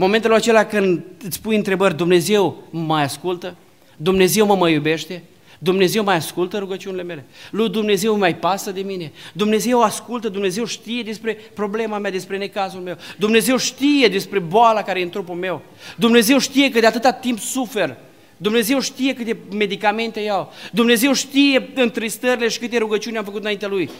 Momentul 0.00 0.34
acela 0.34 0.64
când 0.64 1.02
îți 1.22 1.40
pui 1.40 1.56
întrebări, 1.56 1.96
Dumnezeu 1.96 2.62
mă 2.70 2.80
mai 2.80 3.02
ascultă? 3.02 3.54
Dumnezeu 3.96 4.46
mă 4.46 4.56
mai 4.56 4.72
iubește? 4.72 5.22
Dumnezeu 5.58 6.04
mai 6.04 6.16
ascultă 6.16 6.58
rugăciunile 6.58 7.02
mele? 7.02 7.24
Lui 7.50 7.68
Dumnezeu 7.68 8.18
mai 8.18 8.36
pasă 8.36 8.70
de 8.70 8.80
mine? 8.80 9.12
Dumnezeu 9.32 9.82
ascultă, 9.82 10.28
Dumnezeu 10.28 10.64
știe 10.64 11.02
despre 11.02 11.32
problema 11.54 11.98
mea, 11.98 12.10
despre 12.10 12.38
necazul 12.38 12.80
meu. 12.80 12.96
Dumnezeu 13.16 13.56
știe 13.56 14.08
despre 14.08 14.38
boala 14.38 14.82
care 14.82 15.00
e 15.00 15.02
în 15.02 15.08
trupul 15.08 15.34
meu. 15.34 15.62
Dumnezeu 15.96 16.38
știe 16.38 16.70
că 16.70 16.80
de 16.80 16.86
atâta 16.86 17.12
timp 17.12 17.38
sufer. 17.38 17.96
Dumnezeu 18.36 18.80
știe 18.80 19.14
câte 19.14 19.36
medicamente 19.54 20.20
iau. 20.20 20.52
Dumnezeu 20.72 21.12
știe 21.12 21.70
întristările 21.74 22.48
și 22.48 22.58
câte 22.58 22.78
rugăciuni 22.78 23.16
am 23.16 23.24
făcut 23.24 23.40
înaintea 23.40 23.68
Lui. 23.68 23.90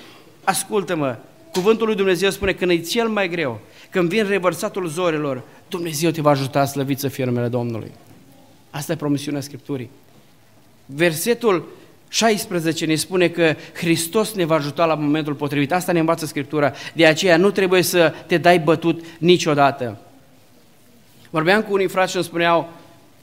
Ascultă-mă, 0.45 1.17
cuvântul 1.53 1.87
lui 1.87 1.97
Dumnezeu 1.97 2.31
spune 2.31 2.53
că 2.53 2.65
e 2.65 2.79
cel 2.79 3.09
mai 3.09 3.29
greu, 3.29 3.61
când 3.91 4.09
vin 4.09 4.29
revărsatul 4.29 4.87
zorilor, 4.87 5.43
Dumnezeu 5.69 6.11
te 6.11 6.21
va 6.21 6.31
ajuta 6.31 6.65
slăvit 6.65 6.99
să 6.99 7.09
fie 7.09 7.25
numele 7.25 7.49
Domnului. 7.49 7.91
Asta 8.71 8.93
e 8.93 8.97
promisiunea 8.97 9.41
Scripturii. 9.41 9.91
Versetul 10.87 11.69
16 12.09 12.85
ne 12.85 12.95
spune 12.95 13.29
că 13.29 13.55
Hristos 13.73 14.33
ne 14.33 14.45
va 14.45 14.55
ajuta 14.55 14.85
la 14.85 14.95
momentul 14.95 15.35
potrivit. 15.35 15.73
Asta 15.73 15.93
ne 15.93 15.99
învață 15.99 16.27
Scriptura. 16.27 16.73
De 16.95 17.07
aceea 17.07 17.37
nu 17.37 17.51
trebuie 17.51 17.83
să 17.83 18.15
te 18.27 18.39
dai 18.39 18.59
bătut 18.59 19.05
niciodată. 19.19 19.99
Vorbeam 21.31 21.63
cu 21.63 21.73
unii 21.73 21.89
frați 21.89 22.11
și 22.11 22.17
îmi 22.17 22.25
spuneau, 22.25 22.73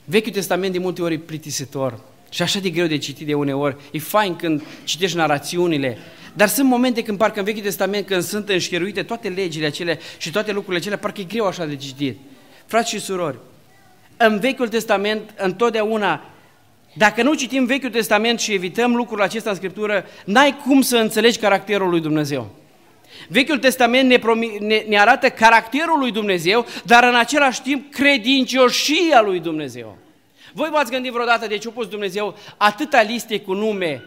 Vechiul 0.05 0.31
Testament 0.31 0.73
de 0.73 0.79
multe 0.79 1.01
ori 1.01 1.13
e 1.13 1.17
plictisitor 1.17 1.99
și 2.29 2.41
așa 2.41 2.59
de 2.59 2.69
greu 2.69 2.87
de 2.87 2.97
citit 2.97 3.27
de 3.27 3.33
uneori. 3.33 3.75
E 3.91 3.99
fain 3.99 4.35
când 4.35 4.63
citești 4.83 5.17
narațiunile, 5.17 5.97
dar 6.35 6.47
sunt 6.47 6.67
momente 6.69 7.03
când 7.03 7.17
parcă 7.17 7.39
în 7.39 7.45
Vechiul 7.45 7.61
Testament, 7.61 8.05
când 8.05 8.21
sunt 8.21 8.49
înșcheruite 8.49 9.03
toate 9.03 9.29
legile 9.29 9.65
acelea 9.65 9.97
și 10.17 10.31
toate 10.31 10.51
lucrurile 10.51 10.77
acelea, 10.77 10.97
parcă 10.97 11.21
e 11.21 11.23
greu 11.23 11.45
așa 11.45 11.65
de 11.65 11.75
citit. 11.75 12.17
Frați 12.65 12.89
și 12.89 12.99
surori, 12.99 13.37
în 14.17 14.39
Vechiul 14.39 14.67
Testament 14.67 15.33
întotdeauna 15.37 16.29
dacă 16.97 17.23
nu 17.23 17.33
citim 17.33 17.65
Vechiul 17.65 17.89
Testament 17.89 18.39
și 18.39 18.53
evităm 18.53 18.95
lucrul 18.95 19.21
acesta 19.21 19.49
în 19.49 19.55
Scriptură, 19.55 20.05
n-ai 20.25 20.57
cum 20.65 20.81
să 20.81 20.97
înțelegi 20.97 21.39
caracterul 21.39 21.89
lui 21.89 21.99
Dumnezeu. 21.99 22.55
Vechiul 23.27 23.57
Testament 23.57 24.09
ne, 24.09 24.17
promi, 24.17 24.57
ne, 24.59 24.83
ne 24.87 24.99
arată 24.99 25.29
caracterul 25.29 25.99
lui 25.99 26.11
Dumnezeu, 26.11 26.65
dar 26.83 27.03
în 27.03 27.15
același 27.15 27.61
timp 27.61 27.93
credincioșia 27.93 29.21
lui 29.21 29.39
Dumnezeu. 29.39 29.97
Voi 30.53 30.69
v-ați 30.71 30.91
gândit 30.91 31.11
vreodată 31.11 31.47
de 31.47 31.57
ce 31.57 31.67
a 31.67 31.71
pus 31.71 31.87
Dumnezeu 31.87 32.37
atâta 32.57 33.01
liste 33.01 33.39
cu 33.39 33.53
nume 33.53 34.03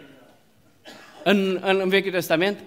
în, 1.29 1.61
în, 1.63 1.81
în 1.81 1.89
Vechiul 1.89 2.11
Testament? 2.11 2.59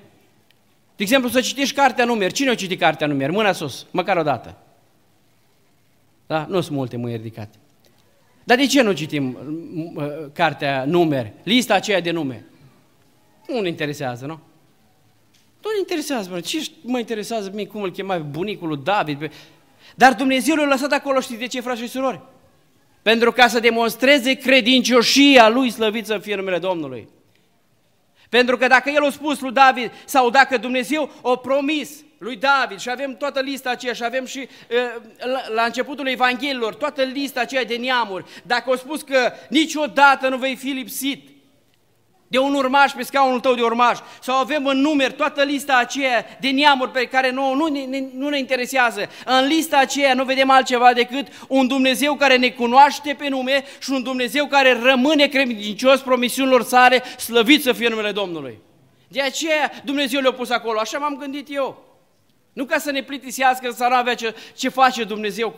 De 0.95 1.03
exemplu, 1.03 1.29
să 1.29 1.41
citești 1.41 1.75
cartea 1.75 2.05
numeri. 2.05 2.33
Cine 2.33 2.49
a 2.49 2.55
citit 2.55 2.79
cartea 2.79 3.07
numeri? 3.07 3.31
Mâna 3.31 3.51
sus, 3.51 3.85
măcar 3.91 4.17
o 4.17 4.23
dată. 4.23 4.57
Da? 6.27 6.45
Nu 6.49 6.61
sunt 6.61 6.77
multe 6.77 6.97
mâini 6.97 7.17
ridicate. 7.17 7.57
Dar 8.43 8.57
de 8.57 8.65
ce 8.65 8.81
nu 8.81 8.91
citim 8.91 9.37
uh, 9.95 10.03
cartea 10.33 10.85
numeri, 10.85 11.33
lista 11.43 11.73
aceea 11.73 12.01
de 12.01 12.11
nume? 12.11 12.45
Nu 13.47 13.59
ne 13.59 13.67
interesează, 13.67 14.25
nu? 14.25 14.39
Nu 15.61 15.69
ne 15.73 15.79
interesează, 15.79 16.29
mă. 16.29 16.39
Ce 16.39 16.67
mă 16.81 16.99
interesează 16.99 17.51
mie 17.53 17.67
cum 17.67 17.81
îl 17.81 17.91
chema 17.91 18.17
bunicul 18.17 18.67
lui 18.67 18.79
David? 18.83 19.31
Dar 19.95 20.13
Dumnezeu 20.13 20.55
l-a 20.55 20.65
lăsat 20.65 20.91
acolo, 20.91 21.19
știți 21.19 21.39
de 21.39 21.47
ce, 21.47 21.61
frați 21.61 21.81
și 21.81 21.87
surori? 21.87 22.21
Pentru 23.01 23.31
ca 23.31 23.47
să 23.47 23.59
demonstreze 23.59 24.33
credincioșia 24.33 25.49
lui 25.49 25.69
slăvit 25.69 26.05
să 26.05 26.17
fie 26.17 26.35
numele 26.35 26.57
Domnului. 26.57 27.07
Pentru 28.31 28.57
că 28.57 28.67
dacă 28.67 28.89
el 28.89 29.03
a 29.03 29.09
spus 29.09 29.39
lui 29.39 29.51
David 29.51 29.91
sau 30.05 30.29
dacă 30.29 30.57
Dumnezeu 30.57 31.11
a 31.23 31.35
promis 31.35 31.89
lui 32.17 32.35
David 32.35 32.79
și 32.79 32.89
avem 32.89 33.17
toată 33.17 33.39
lista 33.39 33.69
aceea 33.69 33.93
și 33.93 34.03
avem 34.03 34.25
și 34.25 34.47
la 35.53 35.63
începutul 35.63 36.07
Evangheliilor 36.07 36.75
toată 36.75 37.03
lista 37.03 37.39
aceea 37.39 37.63
de 37.63 37.75
neamuri, 37.75 38.25
dacă 38.43 38.71
a 38.71 38.75
spus 38.75 39.01
că 39.01 39.31
niciodată 39.49 40.27
nu 40.27 40.37
vei 40.37 40.55
fi 40.55 40.67
lipsit, 40.67 41.29
de 42.31 42.37
un 42.37 42.53
urmaș 42.53 42.91
pe 42.91 43.03
scaunul 43.03 43.39
tău 43.39 43.53
de 43.53 43.61
urmaș, 43.61 43.99
sau 44.21 44.37
avem 44.37 44.65
în 44.65 44.77
număr 44.77 45.11
toată 45.11 45.43
lista 45.43 45.77
aceea 45.77 46.25
de 46.39 46.49
neamuri 46.49 46.91
pe 46.91 47.05
care 47.05 47.31
nouă 47.31 47.55
nu, 47.55 47.67
ne, 47.67 48.03
nu 48.13 48.29
ne 48.29 48.37
interesează. 48.37 49.09
În 49.25 49.47
lista 49.47 49.77
aceea 49.77 50.13
nu 50.13 50.23
vedem 50.23 50.49
altceva 50.49 50.93
decât 50.93 51.27
un 51.47 51.67
Dumnezeu 51.67 52.15
care 52.15 52.37
ne 52.37 52.49
cunoaște 52.49 53.15
pe 53.17 53.27
nume 53.27 53.63
și 53.79 53.91
un 53.91 54.03
Dumnezeu 54.03 54.47
care 54.47 54.79
rămâne 54.83 55.27
credincios 55.27 55.99
promisiunilor 55.99 56.63
sale, 56.63 57.03
slăvit 57.17 57.61
să 57.61 57.71
fie 57.71 57.89
numele 57.89 58.11
Domnului. 58.11 58.57
De 59.07 59.21
aceea 59.21 59.71
Dumnezeu 59.83 60.21
le-a 60.21 60.33
pus 60.33 60.49
acolo, 60.49 60.79
așa 60.79 60.97
m-am 60.97 61.15
gândit 61.15 61.47
eu. 61.49 61.85
Nu 62.53 62.65
ca 62.65 62.77
să 62.77 62.91
ne 62.91 63.03
plictisească, 63.03 63.71
să 63.71 63.87
nu 63.89 63.95
avea 63.95 64.15
ce, 64.15 64.35
ce 64.55 64.69
face 64.69 65.03
Dumnezeu 65.03 65.55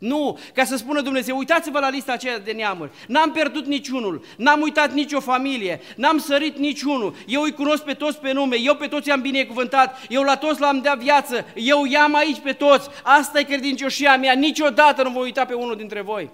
nu, 0.00 0.38
ca 0.54 0.64
să 0.64 0.76
spună 0.76 1.00
Dumnezeu, 1.00 1.36
uitați-vă 1.36 1.78
la 1.78 1.88
lista 1.88 2.12
aceea 2.12 2.38
de 2.38 2.52
neamuri. 2.52 2.90
N-am 3.06 3.30
pierdut 3.32 3.66
niciunul, 3.66 4.24
n-am 4.36 4.60
uitat 4.60 4.92
nicio 4.92 5.20
familie, 5.20 5.80
n-am 5.96 6.18
sărit 6.18 6.56
niciunul. 6.56 7.14
Eu 7.26 7.42
îi 7.42 7.52
cunosc 7.52 7.82
pe 7.82 7.92
toți 7.92 8.18
pe 8.18 8.32
nume, 8.32 8.56
eu 8.60 8.74
pe 8.74 8.86
toți 8.86 9.10
am 9.10 9.20
binecuvântat, 9.20 10.06
eu 10.08 10.22
la 10.22 10.36
toți 10.36 10.60
l-am 10.60 10.80
dat 10.80 10.98
viață, 10.98 11.46
eu 11.54 11.84
i-am 11.84 12.14
aici 12.14 12.38
pe 12.38 12.52
toți. 12.52 12.88
Asta 13.02 13.38
e 13.38 13.42
credincioșia 13.42 14.16
mea, 14.16 14.32
niciodată 14.32 15.02
nu 15.02 15.10
voi 15.10 15.22
uita 15.22 15.44
pe 15.44 15.54
unul 15.54 15.76
dintre 15.76 16.00
voi. 16.00 16.30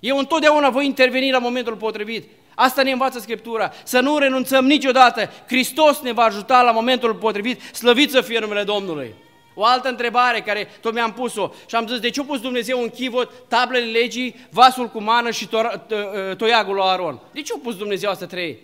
Eu 0.00 0.18
întotdeauna 0.18 0.70
voi 0.70 0.86
interveni 0.86 1.30
la 1.30 1.38
momentul 1.38 1.76
potrivit. 1.76 2.28
Asta 2.54 2.82
ne 2.82 2.90
învață 2.90 3.18
Scriptura, 3.18 3.72
să 3.84 4.00
nu 4.00 4.18
renunțăm 4.18 4.66
niciodată. 4.66 5.30
Hristos 5.46 6.00
ne 6.00 6.12
va 6.12 6.22
ajuta 6.22 6.62
la 6.62 6.70
momentul 6.70 7.14
potrivit, 7.14 7.60
slăvit 7.60 8.10
să 8.10 8.20
fie 8.20 8.38
numele 8.38 8.62
Domnului. 8.62 9.14
O 9.60 9.64
altă 9.64 9.88
întrebare 9.88 10.40
care 10.40 10.68
tot 10.80 10.94
mi-am 10.94 11.12
pus-o 11.12 11.50
și 11.66 11.74
am 11.74 11.86
zis, 11.86 11.98
de 11.98 12.10
ce 12.10 12.20
a 12.20 12.24
pus 12.24 12.40
Dumnezeu 12.40 12.82
în 12.82 12.88
chivot 12.88 13.48
tablele 13.48 13.90
legii, 13.90 14.46
vasul 14.50 14.88
cu 14.88 15.02
mană 15.02 15.30
și 15.30 15.46
to- 15.46 15.86
to- 15.86 16.36
toiagul 16.36 16.74
lui 16.74 16.84
Aron? 16.86 17.20
De 17.32 17.42
ce 17.42 17.52
a 17.56 17.58
pus 17.62 17.76
Dumnezeu 17.76 18.10
asta 18.10 18.26
trei? 18.26 18.58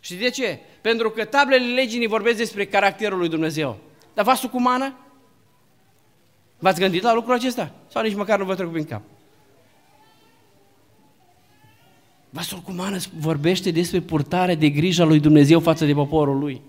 Și 0.00 0.14
de 0.14 0.30
ce? 0.30 0.58
Pentru 0.80 1.10
că 1.10 1.24
tablele 1.24 1.74
legii 1.74 1.98
ne 1.98 2.06
vorbesc 2.06 2.36
despre 2.36 2.66
caracterul 2.66 3.18
lui 3.18 3.28
Dumnezeu. 3.28 3.78
Dar 4.14 4.24
vasul 4.24 4.48
cu 4.48 4.60
mană? 4.60 4.94
V-ați 6.58 6.80
gândit 6.80 7.02
la 7.02 7.14
lucrul 7.14 7.34
acesta? 7.34 7.70
Sau 7.88 8.02
nici 8.02 8.14
măcar 8.14 8.38
nu 8.38 8.44
vă 8.44 8.54
trec 8.54 8.70
prin 8.70 8.84
cap? 8.84 9.02
Vasul 12.30 12.58
cu 12.58 12.72
mană 12.72 12.98
vorbește 13.18 13.70
despre 13.70 14.00
purtarea 14.00 14.54
de 14.54 14.68
grijă 14.68 15.02
a 15.02 15.06
lui 15.06 15.20
Dumnezeu 15.20 15.60
față 15.60 15.84
de 15.84 15.92
poporul 15.92 16.38
lui. 16.38 16.62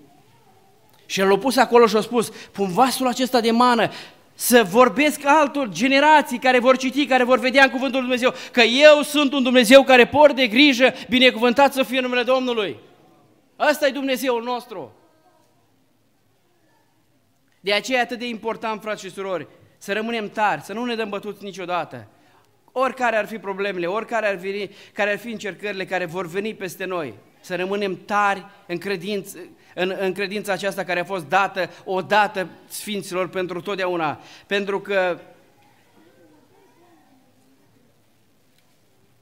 Și 1.06 1.20
el 1.20 1.28
l-a 1.28 1.38
pus 1.38 1.56
acolo 1.56 1.86
și 1.86 1.96
a 1.96 2.00
spus, 2.00 2.32
pun 2.52 2.72
vasul 2.72 3.06
acesta 3.06 3.40
de 3.40 3.50
mană, 3.50 3.90
să 4.34 4.62
vorbesc 4.62 5.20
altor 5.24 5.68
generații 5.68 6.38
care 6.38 6.58
vor 6.58 6.76
citi, 6.76 7.06
care 7.06 7.24
vor 7.24 7.38
vedea 7.38 7.64
în 7.64 7.70
cuvântul 7.70 8.00
lui 8.00 8.08
Dumnezeu, 8.08 8.34
că 8.52 8.60
eu 8.60 9.02
sunt 9.02 9.32
un 9.32 9.42
Dumnezeu 9.42 9.82
care 9.82 10.06
port 10.06 10.36
de 10.36 10.46
grijă, 10.46 10.92
binecuvântat 11.08 11.72
să 11.72 11.82
fie 11.82 12.00
numele 12.00 12.22
Domnului. 12.22 12.76
Ăsta 13.58 13.86
e 13.86 13.90
Dumnezeul 13.90 14.42
nostru. 14.42 14.92
De 17.60 17.72
aceea 17.72 17.98
e 17.98 18.02
atât 18.02 18.18
de 18.18 18.28
important, 18.28 18.80
frați 18.80 19.04
și 19.04 19.10
surori, 19.10 19.46
să 19.78 19.92
rămânem 19.92 20.30
tari, 20.30 20.62
să 20.62 20.72
nu 20.72 20.84
ne 20.84 20.94
dăm 20.94 21.08
bătuți 21.08 21.44
niciodată. 21.44 22.06
Oricare 22.72 23.16
ar 23.16 23.26
fi 23.26 23.38
problemele, 23.38 23.86
oricare 23.86 24.26
ar 24.26 24.38
fi, 24.38 24.70
care 24.92 25.10
ar 25.10 25.18
fi 25.18 25.30
încercările 25.30 25.84
care 25.84 26.04
vor 26.04 26.26
veni 26.26 26.54
peste 26.54 26.84
noi, 26.84 27.14
să 27.40 27.56
rămânem 27.56 27.98
tari 28.04 28.46
în 28.66 28.78
credință, 28.78 29.38
în, 29.74 29.94
în 30.00 30.12
credința 30.12 30.52
aceasta 30.52 30.84
care 30.84 31.00
a 31.00 31.04
fost 31.04 31.28
dată 31.28 31.70
odată 31.84 32.48
Sfinților 32.68 33.28
pentru 33.28 33.60
totdeauna. 33.60 34.20
Pentru 34.46 34.80
că 34.80 35.18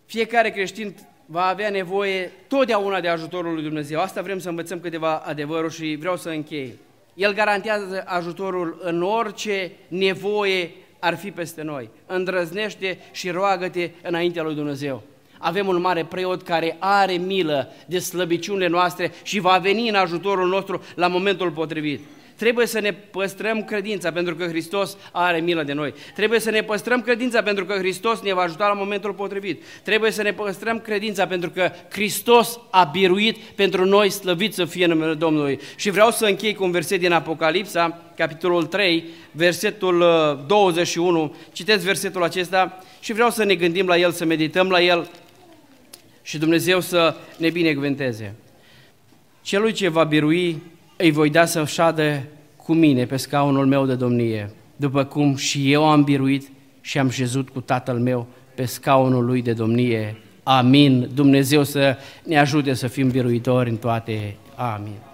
fiecare 0.07 0.51
creștin 0.51 0.95
va 1.27 1.47
avea 1.47 1.71
nevoie 1.71 2.33
totdeauna 2.49 3.01
de 3.01 3.09
ajutorul 3.09 3.55
lui 3.55 3.63
Dumnezeu. 3.63 4.01
Asta 4.01 4.23
vrem 4.23 4.39
să 4.39 4.49
învățăm 4.49 4.81
câteva 4.81 5.17
adevăruri 5.17 5.75
și 5.75 5.97
vreau 6.01 6.17
să 6.17 6.29
închei. 6.29 6.79
El 7.15 7.35
garantează 7.35 8.03
ajutorul 8.07 8.81
în 8.83 9.03
orice 9.03 9.73
nevoie 9.89 10.71
ar 10.99 11.17
fi 11.17 11.31
peste 11.31 11.63
noi. 11.63 11.89
Îndrăznește 12.07 12.99
și 13.13 13.31
roagă-te 13.31 13.91
înaintea 14.03 14.43
lui 14.43 14.55
Dumnezeu 14.55 15.03
avem 15.43 15.67
un 15.67 15.81
mare 15.81 16.05
preot 16.05 16.43
care 16.43 16.77
are 16.79 17.13
milă 17.13 17.73
de 17.87 17.99
slăbiciunile 17.99 18.67
noastre 18.69 19.13
și 19.23 19.41
va 19.41 19.59
veni 19.63 19.89
în 19.89 19.95
ajutorul 19.95 20.49
nostru 20.49 20.83
la 20.95 21.07
momentul 21.07 21.51
potrivit. 21.51 22.01
Trebuie 22.43 22.67
să 22.67 22.81
ne 22.81 22.93
păstrăm 22.93 23.65
credința 23.65 24.13
pentru 24.13 24.35
că 24.35 24.47
Hristos 24.47 24.97
are 25.13 25.39
milă 25.39 25.63
de 25.63 25.73
noi. 25.73 25.95
Trebuie 26.15 26.41
să 26.41 26.51
ne 26.51 26.63
păstrăm 26.63 27.01
credința 27.01 27.43
pentru 27.43 27.65
că 27.65 27.75
Hristos 27.75 28.21
ne 28.21 28.35
va 28.35 28.43
ajuta 28.43 28.67
la 28.67 28.73
momentul 28.73 29.13
potrivit. 29.13 29.63
Trebuie 29.83 30.11
să 30.11 30.23
ne 30.23 30.33
păstrăm 30.33 30.79
credința 30.79 31.27
pentru 31.27 31.51
că 31.51 31.71
Hristos 31.91 32.59
a 32.71 32.85
biruit 32.85 33.37
pentru 33.37 33.85
noi 33.85 34.11
slăvit 34.11 34.55
să 34.55 34.65
fie 34.65 34.87
numele 34.87 35.15
Domnului. 35.15 35.61
Și 35.77 35.91
vreau 35.91 36.11
să 36.11 36.27
închei 36.27 36.55
cu 36.55 36.65
un 36.65 36.71
verset 36.71 37.01
din 37.01 37.13
Apocalipsa, 37.13 38.03
capitolul 38.17 38.65
3, 38.65 39.05
versetul 39.31 40.05
21. 40.47 41.23
Uh, 41.23 41.31
Citeți 41.53 41.85
versetul 41.85 42.23
acesta 42.23 42.79
și 43.01 43.13
vreau 43.13 43.31
să 43.31 43.45
ne 43.45 43.55
gândim 43.55 43.87
la 43.87 43.97
el, 43.97 44.13
să 44.13 44.25
medităm 44.25 44.69
la 44.69 44.83
el 44.83 45.11
și 46.23 46.39
Dumnezeu 46.39 46.81
să 46.81 47.15
ne 47.39 47.51
binecuvânteze. 47.51 48.35
Celui 49.43 49.73
ce 49.73 49.89
va 49.89 50.05
birui, 50.05 50.63
îi 50.97 51.11
voi 51.11 51.31
da 51.31 51.45
să 51.45 51.65
șadă 51.65 52.23
cu 52.57 52.73
mine 52.73 53.05
pe 53.05 53.17
scaunul 53.17 53.67
meu 53.67 53.87
de 53.87 53.95
domnie, 53.95 54.51
după 54.77 55.05
cum 55.05 55.37
și 55.37 55.73
eu 55.73 55.91
am 55.91 56.03
biruit 56.03 56.49
și 56.81 56.99
am 56.99 57.09
șezut 57.09 57.49
cu 57.49 57.61
Tatăl 57.61 57.99
meu 57.99 58.27
pe 58.55 58.65
scaunul 58.65 59.25
lui 59.25 59.43
de 59.43 59.53
domnie. 59.53 60.17
Amin. 60.43 61.11
Dumnezeu 61.15 61.63
să 61.63 61.97
ne 62.25 62.39
ajute 62.39 62.75
să 62.75 62.87
fim 62.87 63.09
biruitori 63.09 63.71
în 63.71 63.77
toate. 63.77 64.37
Amin. 64.55 65.12